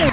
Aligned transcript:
Hello, 0.00 0.08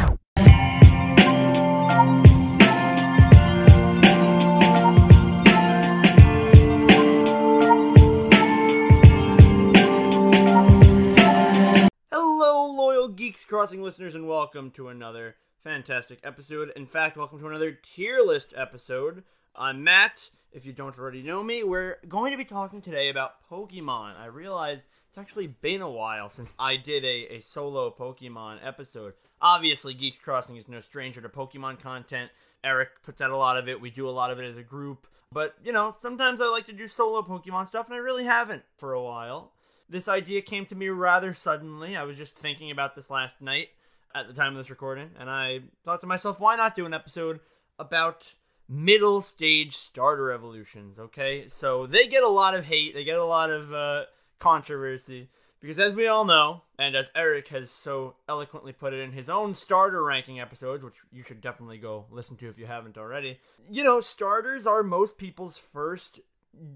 loyal 12.75 13.07
Geeks 13.07 13.45
Crossing 13.45 13.81
listeners, 13.81 14.13
and 14.13 14.27
welcome 14.27 14.71
to 14.71 14.89
another 14.89 15.37
fantastic 15.63 16.19
episode. 16.21 16.73
In 16.75 16.85
fact, 16.85 17.15
welcome 17.15 17.39
to 17.39 17.47
another 17.47 17.71
tier 17.71 18.19
list 18.19 18.53
episode. 18.57 19.23
I'm 19.55 19.85
Matt. 19.85 20.31
If 20.51 20.65
you 20.65 20.73
don't 20.73 20.99
already 20.99 21.23
know 21.23 21.43
me, 21.43 21.63
we're 21.63 21.99
going 22.09 22.31
to 22.31 22.37
be 22.37 22.43
talking 22.43 22.81
today 22.81 23.07
about 23.07 23.35
Pokemon. 23.49 24.19
I 24.19 24.25
realized 24.25 24.83
it's 25.07 25.17
actually 25.17 25.47
been 25.47 25.81
a 25.81 25.89
while 25.89 26.29
since 26.29 26.51
I 26.59 26.75
did 26.75 27.05
a, 27.05 27.35
a 27.35 27.39
solo 27.39 27.89
Pokemon 27.89 28.57
episode. 28.61 29.13
Obviously, 29.41 29.93
Geeks 29.93 30.17
Crossing 30.17 30.57
is 30.57 30.67
no 30.67 30.81
stranger 30.81 31.21
to 31.21 31.29
Pokemon 31.29 31.79
content. 31.79 32.31
Eric 32.63 33.03
puts 33.03 33.21
out 33.21 33.31
a 33.31 33.37
lot 33.37 33.57
of 33.57 33.69
it, 33.69 33.79
we 33.79 33.89
do 33.89 34.09
a 34.09 34.11
lot 34.11 34.31
of 34.31 34.39
it 34.39 34.45
as 34.45 34.57
a 34.57 34.63
group. 34.63 35.07
But, 35.31 35.55
you 35.63 35.71
know, 35.71 35.93
sometimes 35.97 36.41
I 36.41 36.49
like 36.49 36.65
to 36.67 36.73
do 36.73 36.87
solo 36.87 37.21
Pokemon 37.21 37.67
stuff, 37.67 37.87
and 37.87 37.95
I 37.95 37.99
really 37.99 38.23
haven't 38.23 38.63
for 38.77 38.93
a 38.93 39.03
while. 39.03 39.51
This 39.89 40.07
idea 40.07 40.41
came 40.41 40.65
to 40.67 40.75
me 40.75 40.89
rather 40.89 41.33
suddenly. 41.33 41.95
I 41.95 42.03
was 42.03 42.17
just 42.17 42.37
thinking 42.37 42.71
about 42.71 42.95
this 42.95 43.09
last 43.09 43.41
night 43.41 43.69
at 44.15 44.27
the 44.27 44.33
time 44.33 44.53
of 44.53 44.57
this 44.57 44.69
recording, 44.69 45.11
and 45.19 45.29
I 45.29 45.61
thought 45.85 46.01
to 46.01 46.07
myself, 46.07 46.39
why 46.39 46.55
not 46.55 46.75
do 46.75 46.85
an 46.85 46.93
episode 46.93 47.39
about 47.77 48.25
middle 48.67 49.21
stage 49.21 49.75
starter 49.77 50.31
evolutions, 50.31 50.97
okay? 50.97 51.47
So 51.47 51.85
they 51.87 52.07
get 52.07 52.23
a 52.23 52.29
lot 52.29 52.55
of 52.55 52.65
hate, 52.65 52.93
they 52.93 53.03
get 53.03 53.17
a 53.17 53.25
lot 53.25 53.49
of 53.49 53.73
uh, 53.73 54.03
controversy, 54.39 55.29
because 55.67 55.79
as 55.79 55.93
we 55.93 56.07
all 56.07 56.23
know, 56.23 56.61
and 56.79 56.95
as 56.95 57.11
Eric 57.13 57.49
has 57.49 57.69
so 57.69 58.15
eloquently 58.29 58.71
put 58.71 58.93
it 58.93 59.01
in 59.01 59.11
his 59.11 59.27
own 59.27 59.53
starter 59.53 60.01
ranking 60.01 60.39
episodes, 60.39 60.81
which 60.81 60.93
you 61.11 61.23
should 61.23 61.41
definitely 61.41 61.77
go 61.77 62.05
listen 62.09 62.37
to 62.37 62.47
if 62.47 62.57
you 62.57 62.67
haven't 62.67 62.97
already, 62.97 63.41
you 63.69 63.83
know, 63.83 63.99
starters 63.99 64.65
are 64.65 64.81
most 64.81 65.17
people's 65.17 65.57
first 65.57 66.21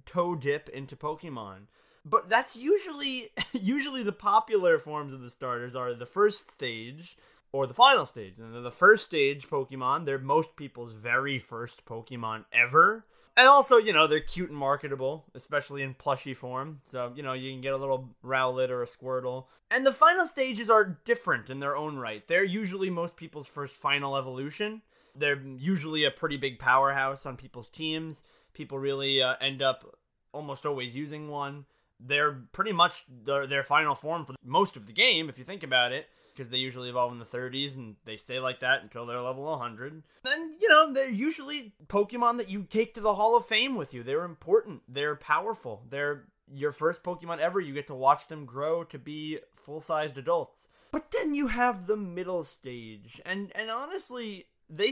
toe 0.06 0.36
dip 0.36 0.68
into 0.68 0.98
Pokemon. 0.98 1.68
But 2.04 2.28
that's 2.28 2.58
usually 2.58 3.30
usually 3.54 4.04
the 4.04 4.12
popular 4.12 4.78
forms 4.78 5.14
of 5.14 5.22
the 5.22 5.30
starters 5.30 5.74
are 5.74 5.94
the 5.94 6.06
first 6.06 6.52
stage 6.52 7.16
or 7.54 7.68
the 7.68 7.74
final 7.74 8.06
stage. 8.06 8.34
And 8.40 8.66
the 8.66 8.72
first 8.72 9.06
stage 9.06 9.48
Pokemon, 9.48 10.04
they're 10.04 10.20
most 10.20 10.58
people's 10.58 10.92
very 10.92 11.40
first 11.40 11.86
Pokemon 11.86 12.44
ever. 12.52 13.06
And 13.38 13.48
also, 13.48 13.78
you 13.78 13.94
know, 13.94 14.08
they're 14.08 14.20
cute 14.20 14.50
and 14.50 14.58
marketable, 14.58 15.26
especially 15.34 15.84
in 15.84 15.94
plushy 15.94 16.34
form. 16.34 16.80
So, 16.84 17.14
you 17.16 17.24
know, 17.24 17.34
you 17.34 17.52
can 17.52 17.62
get 17.62 17.74
a 17.74 17.78
little 17.78 18.10
Rowlet 18.24 18.70
or 18.70 18.84
a 18.84 18.88
Squirtle. 18.88 19.46
And 19.70 19.86
the 19.86 19.94
final 19.94 20.28
stages 20.28 20.70
are 20.70 21.00
different 21.06 21.50
in 21.50 21.60
their 21.60 21.78
own 21.78 21.98
right. 21.98 22.28
They're 22.28 22.44
usually 22.44 22.90
most 22.90 23.16
people's 23.16 23.48
first 23.48 23.76
final 23.76 24.18
evolution. 24.18 24.82
They're 25.16 25.42
usually 25.42 26.04
a 26.04 26.12
pretty 26.12 26.38
big 26.38 26.60
powerhouse 26.60 27.26
on 27.26 27.38
people's 27.38 27.70
teams. 27.70 28.24
People 28.54 28.80
really 28.80 29.22
uh, 29.22 29.36
end 29.40 29.62
up 29.62 29.98
almost 30.34 30.66
always 30.66 30.96
using 30.96 31.30
one 31.30 31.66
they're 32.06 32.32
pretty 32.52 32.72
much 32.72 33.06
their, 33.08 33.48
their 33.48 33.64
final 33.64 33.96
form 33.96 34.26
for 34.26 34.36
most 34.44 34.76
of 34.76 34.88
the 34.88 34.94
game, 34.94 35.30
if 35.30 35.38
you 35.38 35.44
think 35.44 35.64
about 35.64 35.92
it, 35.92 36.08
because 36.36 36.50
they 36.50 36.58
usually 36.58 36.90
evolve 36.90 37.12
in 37.12 37.20
the 37.20 37.26
30s 37.26 37.76
and 37.76 37.96
they 38.06 38.16
stay 38.16 38.40
like 38.40 38.60
that 38.60 38.82
until 38.82 39.06
they're 39.06 39.22
level 39.22 39.44
100. 39.44 40.04
Then, 40.24 40.56
you 40.60 40.70
know, 40.70 40.94
they're 40.94 41.10
usually 41.10 41.74
Pokemon 41.88 42.38
that 42.38 42.50
you 42.50 42.64
take 42.64 42.94
to 42.96 43.02
the 43.02 43.16
Hall 43.16 43.36
of 43.36 43.46
Fame 43.46 43.76
with 43.76 43.94
you. 43.94 44.04
They're 44.04 44.26
important, 44.26 44.82
they're 44.88 45.16
powerful, 45.16 45.84
they're 45.90 46.26
your 46.54 46.72
first 46.72 47.04
Pokemon 47.04 47.40
ever. 47.40 47.60
You 47.60 47.74
get 47.74 47.88
to 47.88 47.96
watch 47.96 48.28
them 48.28 48.46
grow 48.46 48.84
to 48.86 49.00
be 49.00 49.40
full 49.56 49.80
sized 49.80 50.18
adults. 50.18 50.68
But 50.92 51.12
then 51.12 51.34
you 51.34 51.48
have 51.48 51.88
the 51.88 51.96
middle 51.96 52.44
stage, 52.44 53.22
and 53.26 53.50
and 53.56 53.72
honestly, 53.72 54.48
they 54.70 54.92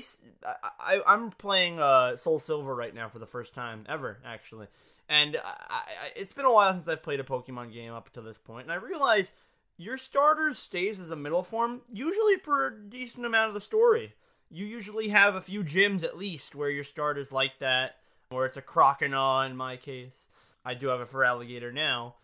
I, 0.80 1.02
I 1.06 1.14
am 1.14 1.32
playing 1.32 1.80
uh 1.80 2.16
Soul 2.16 2.40
Silver 2.40 2.74
right 2.74 2.96
now 2.96 3.10
for 3.10 3.20
the 3.20 3.26
first 3.26 3.54
time 3.54 3.84
ever, 3.90 4.20
actually 4.24 4.68
and 5.10 5.38
I, 5.44 5.56
I, 5.70 5.84
it's 6.16 6.34
been 6.34 6.46
a 6.46 6.54
while 6.54 6.74
since 6.74 6.88
I've 6.88 7.04
played 7.04 7.20
a 7.20 7.24
Pokemon 7.24 7.74
game 7.74 7.94
up 7.94 8.12
to 8.14 8.22
this 8.22 8.38
point, 8.38 8.66
and 8.66 8.72
I 8.72 8.76
realize 8.76 9.34
your 9.80 9.98
starter 9.98 10.54
stays 10.54 11.00
as 11.00 11.10
a 11.10 11.16
middle 11.16 11.42
form 11.42 11.82
usually 11.92 12.36
for 12.36 12.68
a 12.68 12.78
decent 12.78 13.26
amount 13.26 13.48
of 13.48 13.54
the 13.54 13.62
story. 13.62 14.14
You 14.52 14.66
usually 14.66 15.08
have 15.08 15.36
a 15.36 15.42
few 15.42 15.64
gyms 15.64 16.04
at 16.04 16.18
least 16.18 16.54
where 16.54 16.70
your 16.70 16.84
starter's 16.84 17.32
like 17.32 17.60
that, 17.60 17.96
or 18.30 18.46
it's 18.46 18.58
a 18.58 18.62
Croconaw 18.62 19.50
in 19.50 19.56
my 19.56 19.78
case. 19.78 20.28
I 20.66 20.74
do 20.74 20.88
have 20.88 21.00
a 21.00 21.06
Feraligatr 21.06 21.74
now. 21.74 22.16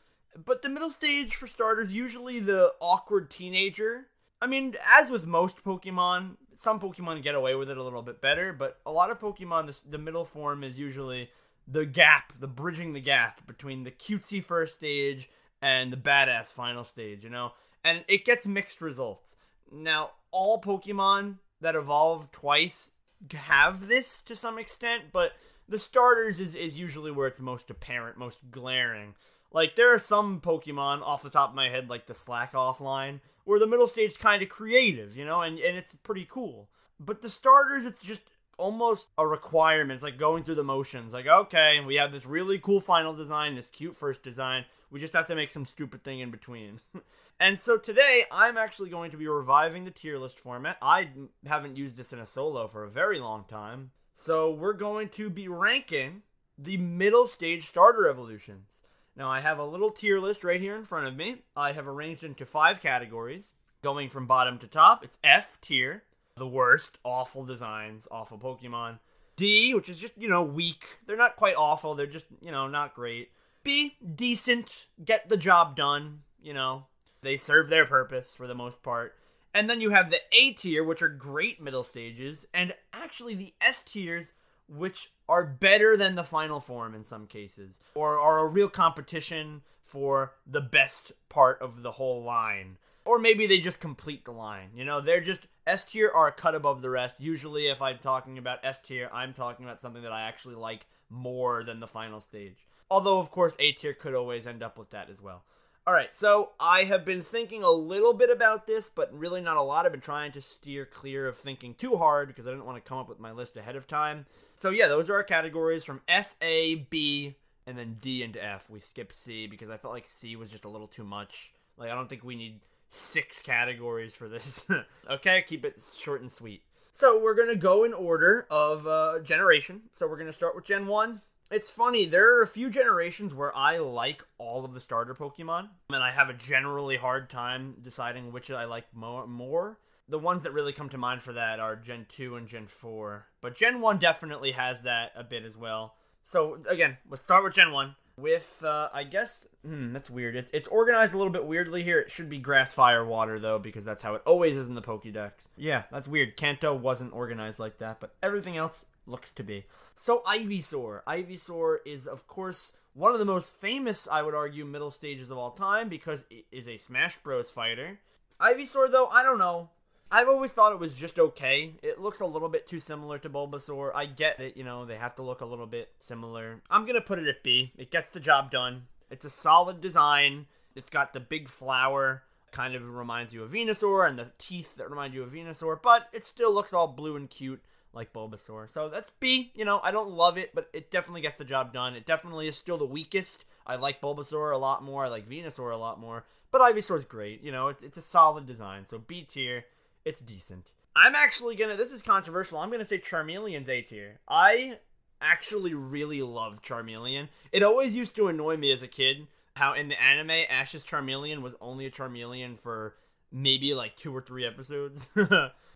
But 0.44 0.64
the 0.64 0.70
middle 0.70 0.90
stage 0.90 1.34
for 1.34 1.48
starters, 1.48 1.94
usually 1.94 2.42
the 2.42 2.74
awkward 2.82 3.32
teenager. 3.32 4.08
I 4.42 4.48
mean, 4.48 4.76
as 4.94 5.10
with 5.10 5.26
most 5.26 5.64
Pokemon, 5.64 6.36
some 6.56 6.82
Pokemon 6.82 7.24
get 7.24 7.36
away 7.36 7.56
with 7.56 7.70
it 7.70 7.78
a 7.78 7.84
little 7.84 8.02
bit 8.02 8.22
better, 8.22 8.52
but 8.52 8.82
a 8.86 8.92
lot 8.92 9.12
of 9.12 9.22
Pokemon, 9.22 9.68
the, 9.68 9.92
the 9.92 9.98
middle 9.98 10.26
form 10.26 10.62
is 10.62 10.78
usually 10.78 11.30
the 11.66 11.86
gap, 11.86 12.34
the 12.38 12.48
bridging 12.48 12.92
the 12.92 13.00
gap 13.00 13.48
between 13.48 13.86
the 13.86 13.92
cutesy 13.92 14.44
first 14.44 14.74
stage 14.74 15.30
and 15.66 15.92
the 15.92 15.98
badass 15.98 16.54
final 16.54 16.84
stage, 16.84 17.24
you 17.24 17.30
know? 17.32 17.54
And 17.84 18.06
it 18.08 18.24
gets 18.24 18.46
mixed 18.46 18.82
results. 18.82 19.36
Now, 19.72 20.12
all 20.30 20.62
Pokemon 20.62 21.38
that 21.60 21.76
evolve 21.76 22.32
twice 22.32 22.92
have 23.34 23.88
this 23.88 24.22
to 24.22 24.36
some 24.36 24.60
extent, 24.60 25.06
but 25.12 25.32
the 25.68 25.80
starters 25.80 26.40
is, 26.40 26.54
is 26.54 26.78
usually 26.78 27.10
where 27.10 27.28
it's 27.28 27.40
most 27.40 27.72
apparent, 27.72 28.16
most 28.16 28.52
glaring. 28.52 29.16
Like, 29.52 29.76
there 29.76 29.92
are 29.92 29.98
some 29.98 30.40
Pokemon 30.40 31.02
off 31.02 31.24
the 31.24 31.32
top 31.32 31.50
of 31.50 31.56
my 31.56 31.70
head, 31.70 31.90
like 31.90 32.06
the 32.06 32.14
Slakoth 32.14 32.80
line, 32.80 33.22
where 33.44 33.60
the 33.60 33.66
middle 33.66 33.88
stage 33.88 34.20
kind 34.20 34.44
of 34.44 34.50
creative, 34.50 35.18
you 35.18 35.26
know, 35.26 35.42
and, 35.42 35.58
and 35.58 35.76
it's 35.76 35.96
pretty 35.96 36.28
cool. 36.30 36.70
But 37.00 37.24
the 37.24 37.30
starters, 37.30 37.86
it's 37.86 38.02
just 38.02 38.22
almost 38.60 39.08
a 39.18 39.26
requirement. 39.26 39.96
It's 39.96 40.04
like 40.04 40.20
going 40.20 40.44
through 40.44 40.56
the 40.56 40.64
motions. 40.64 41.12
Like, 41.12 41.26
okay, 41.26 41.80
we 41.80 41.96
have 41.96 42.12
this 42.12 42.28
really 42.28 42.60
cool 42.60 42.82
final 42.82 43.16
design, 43.16 43.56
this 43.56 43.68
cute 43.68 43.98
first 43.98 44.22
design. 44.22 44.66
We 44.92 45.00
just 45.00 45.14
have 45.14 45.28
to 45.28 45.36
make 45.36 45.52
some 45.52 45.66
stupid 45.66 46.04
thing 46.04 46.20
in 46.20 46.32
between. 46.32 46.82
and 47.40 47.60
so 47.60 47.78
today, 47.78 48.26
I'm 48.32 48.58
actually 48.58 48.90
going 48.90 49.12
to 49.12 49.18
be 49.18 49.28
reviving 49.28 49.86
the 49.86 49.92
tier 49.92 50.18
list 50.18 50.40
format. 50.40 50.78
I 50.82 51.10
haven't 51.46 51.78
used 51.78 51.98
this 51.98 52.14
in 52.14 52.20
a 52.20 52.26
solo 52.26 52.68
for 52.68 52.84
a 52.84 52.90
very 52.90 53.20
long 53.20 53.46
time. 53.48 53.92
So 54.16 54.52
we're 54.52 54.74
going 54.74 55.10
to 55.10 55.30
be 55.30 55.48
ranking 55.48 56.22
the 56.58 56.78
middle 56.78 57.28
stage 57.28 57.66
starter 57.66 58.08
evolutions. 58.08 58.84
Now, 59.18 59.30
I 59.30 59.40
have 59.40 59.60
a 59.60 59.66
little 59.66 59.92
tier 59.92 60.20
list 60.20 60.44
right 60.44 60.60
here 60.60 60.76
in 60.76 60.86
front 60.86 61.08
of 61.08 61.16
me. 61.16 61.44
I 61.56 61.72
have 61.72 61.88
arranged 61.88 62.24
into 62.24 62.46
five 62.46 62.82
categories, 62.82 63.54
going 63.82 64.10
from 64.10 64.28
bottom 64.28 64.58
to 64.60 64.68
top. 64.68 65.04
It's 65.04 65.18
F 65.24 65.60
tier 65.62 66.04
the 66.38 66.48
worst, 66.48 66.98
awful 67.06 67.46
designs, 67.46 68.10
awful 68.12 68.38
Pokemon. 68.38 69.00
D, 69.38 69.74
which 69.74 69.88
is 69.88 69.98
just, 69.98 70.18
you 70.18 70.28
know, 70.28 70.44
weak. 70.44 70.84
They're 71.06 71.18
not 71.18 71.38
quite 71.38 71.56
awful, 71.56 71.96
they're 71.96 72.08
just, 72.08 72.26
you 72.42 72.52
know, 72.52 72.68
not 72.68 72.94
great. 72.94 73.32
B, 73.66 73.98
decent, 74.16 74.86
get 75.04 75.28
the 75.28 75.36
job 75.36 75.76
done, 75.76 76.20
you 76.42 76.54
know. 76.54 76.86
They 77.24 77.36
serve 77.36 77.68
their 77.68 77.86
purpose 77.86 78.36
for 78.36 78.46
the 78.46 78.54
most 78.54 78.84
part. 78.84 79.16
And 79.56 79.68
then 79.68 79.82
you 79.82 79.90
have 79.90 80.12
the 80.12 80.20
A 80.40 80.54
tier, 80.54 80.84
which 80.84 81.02
are 81.02 81.10
great 81.10 81.60
middle 81.60 81.84
stages, 81.84 82.46
and 82.54 82.76
actually 82.94 83.34
the 83.34 83.54
S 83.60 83.84
tiers, 83.84 84.34
which 84.70 85.12
are 85.28 85.44
better 85.44 85.98
than 85.98 86.14
the 86.14 86.24
final 86.24 86.60
form 86.60 86.94
in 86.94 87.04
some 87.04 87.26
cases, 87.26 87.80
or 87.96 88.20
are 88.20 88.40
a 88.40 88.48
real 88.48 88.70
competition 88.70 89.64
for 89.84 90.34
the 90.46 90.62
best 90.62 91.12
part 91.28 91.60
of 91.60 91.82
the 91.82 91.94
whole 91.94 92.24
line. 92.24 92.78
Or 93.04 93.18
maybe 93.18 93.48
they 93.48 93.60
just 93.60 93.82
complete 93.82 94.26
the 94.26 94.32
line. 94.32 94.70
You 94.76 94.86
know, 94.86 95.02
they're 95.02 95.22
just 95.22 95.48
S 95.66 95.86
tier 95.86 96.12
are 96.14 96.28
a 96.28 96.32
cut 96.32 96.54
above 96.54 96.84
the 96.84 96.90
rest. 96.92 97.16
Usually, 97.20 97.68
if 97.68 97.82
I'm 97.82 97.98
talking 97.98 98.38
about 98.38 98.60
S 98.64 98.80
tier, 98.80 99.10
I'm 99.12 99.34
talking 99.34 99.66
about 99.66 99.82
something 99.82 100.04
that 100.04 100.12
I 100.12 100.28
actually 100.28 100.56
like 100.56 100.86
more 101.10 101.64
than 101.64 101.80
the 101.80 101.88
final 101.88 102.22
stage. 102.22 102.68
Although, 102.90 103.20
of 103.20 103.32
course, 103.32 103.56
A 103.60 103.72
tier 103.72 103.94
could 103.94 104.14
always 104.14 104.46
end 104.46 104.64
up 104.64 104.78
with 104.78 104.92
that 104.92 105.10
as 105.10 105.22
well. 105.22 105.44
Alright, 105.88 106.16
so 106.16 106.54
I 106.60 106.86
have 106.86 107.06
been 107.06 107.22
thinking 107.22 107.62
a 107.62 107.70
little 107.70 108.14
bit 108.14 108.32
about 108.32 108.66
this, 108.66 108.90
but 108.90 109.14
really 109.14 109.42
not 109.42 109.58
a 109.58 109.62
lot. 109.62 109.86
I've 109.86 109.92
been 109.92 110.02
trying 110.02 110.32
to 110.32 110.42
steer 110.42 110.84
clear 110.84 111.28
of 111.28 111.38
thinking 111.38 111.76
too 111.76 111.98
hard 111.98 112.28
because 112.28 112.48
I 112.48 112.50
didn't 112.50 112.66
want 112.66 112.84
to 112.84 112.88
come 112.88 112.98
up 112.98 113.08
with 113.08 113.20
my 113.20 113.32
list 113.32 113.56
ahead 113.56 113.76
of 113.76 113.88
time. 113.88 114.26
So, 114.56 114.72
yeah, 114.72 114.88
those 114.88 115.10
are 115.10 115.16
our 115.16 115.24
categories 115.24 115.84
from 115.84 116.02
S, 116.08 116.38
A, 116.42 116.88
B, 116.90 117.36
and 117.68 117.78
then 117.78 117.98
D 118.02 118.24
and 118.24 118.36
F. 118.36 118.68
We 118.68 118.80
skipped 118.80 119.14
C 119.14 119.46
because 119.46 119.70
I 119.70 119.78
felt 119.78 119.94
like 119.94 120.08
C 120.08 120.36
was 120.36 120.50
just 120.50 120.66
a 120.66 120.70
little 120.70 120.88
too 120.88 121.04
much. 121.04 121.52
Like, 121.78 121.92
I 121.92 121.96
don't 121.96 122.10
think 122.10 122.24
we 122.24 122.36
need 122.36 122.62
six 122.90 123.42
categories 123.42 124.16
for 124.16 124.28
this. 124.28 124.68
okay, 125.10 125.44
keep 125.48 125.66
it 125.66 125.76
short 126.00 126.22
and 126.22 126.32
sweet. 126.32 126.64
So 126.94 127.22
we're 127.22 127.36
gonna 127.36 127.56
go 127.56 127.84
in 127.84 127.94
order 127.94 128.48
of 128.50 128.88
uh, 128.88 129.20
generation. 129.20 129.82
So 130.00 130.08
we're 130.08 130.18
gonna 130.18 130.34
start 130.34 130.56
with 130.56 130.66
Gen 130.66 130.88
One. 130.88 131.22
It's 131.52 131.70
funny, 131.70 132.06
there 132.06 132.38
are 132.38 132.42
a 132.42 132.48
few 132.48 132.70
generations 132.72 133.34
where 133.34 133.56
I 133.56 133.78
like 133.78 134.24
all 134.40 134.66
of 134.66 134.74
the 134.74 134.80
starter 134.80 135.14
Pokemon, 135.14 135.70
and 135.90 136.04
I 136.04 136.12
have 136.12 136.30
a 136.30 136.34
generally 136.34 136.98
hard 136.98 137.30
time 137.30 137.76
deciding 137.84 138.32
which 138.32 138.50
I 138.50 138.66
like 138.66 138.86
more. 138.96 139.78
The 140.10 140.20
ones 140.20 140.42
that 140.42 140.54
really 140.54 140.74
come 140.74 140.90
to 140.90 140.98
mind 140.98 141.22
for 141.22 141.34
that 141.34 141.60
are 141.60 141.76
Gen 141.76 142.08
2 142.16 142.36
and 142.36 142.48
Gen 142.48 142.68
4. 142.68 143.28
But 143.42 143.56
Gen 143.56 143.80
1 143.80 144.00
definitely 144.00 144.52
has 144.52 144.82
that 144.84 145.12
a 145.16 145.24
bit 145.24 145.44
as 145.44 145.56
well. 145.58 145.96
So, 146.24 146.58
again, 146.68 146.98
let's 147.10 147.24
start 147.24 147.44
with 147.44 147.54
Gen 147.54 147.72
1. 147.72 147.96
with, 148.18 148.64
uh, 148.64 148.90
I 148.94 149.04
guess, 149.04 149.48
hmm, 149.64 149.94
that's 149.94 150.10
weird. 150.10 150.36
It's, 150.36 150.50
it's 150.54 150.68
organized 150.68 151.14
a 151.14 151.18
little 151.18 151.34
bit 151.34 151.46
weirdly 151.46 151.84
here. 151.84 152.00
It 152.00 152.12
should 152.12 152.30
be 152.30 152.40
grass, 152.40 152.74
fire, 152.74 153.06
water, 153.06 153.40
though, 153.40 153.60
because 153.60 153.84
that's 153.86 154.02
how 154.02 154.16
it 154.16 154.22
always 154.26 154.56
is 154.58 154.68
in 154.68 154.76
the 154.76 154.82
Pokédex. 154.82 155.48
Yeah, 155.58 155.84
that's 155.92 156.08
weird. 156.08 156.38
Kanto 156.38 156.74
wasn't 156.74 157.14
organized 157.14 157.60
like 157.60 157.80
that, 157.80 158.00
but 158.00 158.16
everything 158.24 158.58
else 158.58 158.86
looks 159.06 159.32
to 159.34 159.44
be. 159.44 159.66
So, 159.96 160.22
Ivysaur. 160.26 161.02
Ivysaur 161.08 161.78
is, 161.86 162.08
of 162.08 162.28
course, 162.28 162.78
one 162.94 163.14
of 163.14 163.20
the 163.20 163.26
most 163.26 163.54
famous, 163.54 164.08
I 164.12 164.22
would 164.22 164.36
argue, 164.36 164.66
middle 164.66 164.92
stages 164.92 165.32
of 165.32 165.38
all 165.38 165.52
time 165.52 165.90
because 165.90 166.26
it 166.30 166.46
is 166.52 166.68
a 166.68 166.78
Smash 166.78 167.18
Bros. 167.24 167.52
fighter. 167.52 168.00
Ivysaur, 168.40 168.92
though, 168.92 169.08
I 169.08 169.24
don't 169.24 169.40
know. 169.40 169.70
I've 170.12 170.28
always 170.30 170.54
thought 170.54 170.72
it 170.72 170.80
was 170.80 170.94
just 170.94 171.18
okay. 171.18 171.74
It 171.82 172.00
looks 172.00 172.20
a 172.20 172.26
little 172.26 172.50
bit 172.50 172.68
too 172.68 172.80
similar 172.80 173.18
to 173.20 173.30
Bulbasaur. 173.30 173.92
I 173.96 174.06
get 174.06 174.40
it, 174.40 174.56
you 174.56 174.64
know, 174.64 174.86
they 174.86 174.98
have 174.98 175.16
to 175.16 175.24
look 175.24 175.42
a 175.42 175.46
little 175.46 175.66
bit 175.66 175.90
similar. 176.00 176.62
I'm 176.70 176.86
gonna 176.86 177.02
put 177.02 177.20
it 177.20 177.28
at 177.28 177.44
B. 177.44 177.72
It 177.78 177.92
gets 177.92 178.12
the 178.12 178.20
job 178.20 178.52
done. 178.52 178.84
It's 179.10 179.26
a 179.26 179.30
solid 179.30 179.82
design. 179.82 180.46
It's 180.76 180.90
got 180.90 181.14
the 181.14 181.20
big 181.20 181.50
flower, 181.50 182.24
kind 182.52 182.76
of 182.76 182.88
reminds 182.88 183.34
you 183.34 183.44
of 183.44 183.52
Venusaur, 183.52 184.08
and 184.08 184.20
the 184.20 184.32
teeth 184.38 184.76
that 184.78 184.90
remind 184.90 185.14
you 185.14 185.24
of 185.24 185.32
Venusaur, 185.32 185.82
but 185.82 186.08
it 186.14 186.24
still 186.24 186.54
looks 186.54 186.74
all 186.74 186.88
blue 186.88 187.16
and 187.16 187.30
cute 187.30 187.62
like 187.96 188.14
Bulbasaur. 188.14 188.72
So 188.72 188.90
that's 188.90 189.10
B. 189.10 189.52
You 189.56 189.66
know, 189.66 189.80
I 189.84 189.92
don't 189.92 190.12
love 190.12 190.38
it, 190.38 190.54
but 190.54 190.70
it 190.74 190.92
definitely 190.92 191.22
gets 191.22 191.38
the 191.38 191.46
job 191.46 191.74
done. 191.74 191.96
It 191.96 192.06
definitely 192.06 192.48
is 192.48 192.56
still 192.56 192.78
the 192.78 192.86
weakest. 192.86 193.46
I 193.66 193.78
like 193.78 194.02
Bulbasaur 194.02 194.54
a 194.54 194.58
lot 194.58 194.84
more. 194.84 195.06
I 195.06 195.10
like 195.10 195.28
Venusaur 195.28 195.74
a 195.74 195.78
lot 195.78 196.00
more. 196.00 196.26
But 196.52 196.62
Ivysaur's 196.62 197.06
great. 197.06 197.44
You 197.44 197.52
know, 197.52 197.70
it's, 197.70 197.82
it's 197.82 197.98
a 197.98 198.02
solid 198.02 198.46
design. 198.46 198.86
So 198.86 198.98
B 199.00 199.24
tier 199.24 199.66
it's 200.06 200.20
decent. 200.20 200.68
I'm 200.96 201.16
actually 201.16 201.56
gonna. 201.56 201.76
This 201.76 201.92
is 201.92 202.02
controversial. 202.02 202.60
I'm 202.60 202.70
gonna 202.70 202.86
say 202.86 203.00
Charmeleon's 203.00 203.68
A 203.68 203.82
tier. 203.82 204.20
I 204.30 204.78
actually 205.20 205.74
really 205.74 206.22
love 206.22 206.62
Charmeleon. 206.62 207.28
It 207.52 207.64
always 207.64 207.96
used 207.96 208.16
to 208.16 208.28
annoy 208.28 208.56
me 208.56 208.72
as 208.72 208.84
a 208.84 208.88
kid 208.88 209.28
how 209.56 209.74
in 209.74 209.88
the 209.88 210.02
anime 210.02 210.46
Ash's 210.50 210.86
Charmeleon 210.86 211.42
was 211.42 211.56
only 211.60 211.86
a 211.86 211.92
Charmeleon 211.92 212.58
for 212.58 212.96
maybe 213.36 213.74
like 213.74 213.98
two 213.98 214.16
or 214.16 214.22
three 214.22 214.46
episodes. 214.46 215.10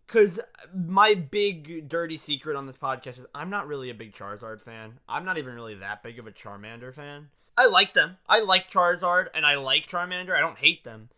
Because 0.08 0.40
my 0.74 1.14
big 1.14 1.88
dirty 1.88 2.18
secret 2.18 2.56
on 2.56 2.66
this 2.66 2.76
podcast 2.76 3.20
is 3.20 3.28
I'm 3.36 3.52
not 3.52 3.68
really 3.68 3.92
a 3.92 3.94
big 3.94 4.12
Charizard 4.12 4.60
fan. 4.60 4.94
I'm 5.08 5.24
not 5.24 5.38
even 5.38 5.54
really 5.54 5.76
that 5.76 6.02
big 6.02 6.18
of 6.18 6.26
a 6.26 6.32
Charmander 6.32 6.92
fan. 6.92 7.28
I 7.56 7.68
like 7.68 7.94
them. 7.94 8.18
I 8.28 8.42
like 8.42 8.72
Charizard 8.72 9.28
and 9.36 9.46
I 9.46 9.58
like 9.58 9.86
Charmander. 9.86 10.36
I 10.36 10.40
don't 10.40 10.58
hate 10.58 10.84
them. 10.84 11.10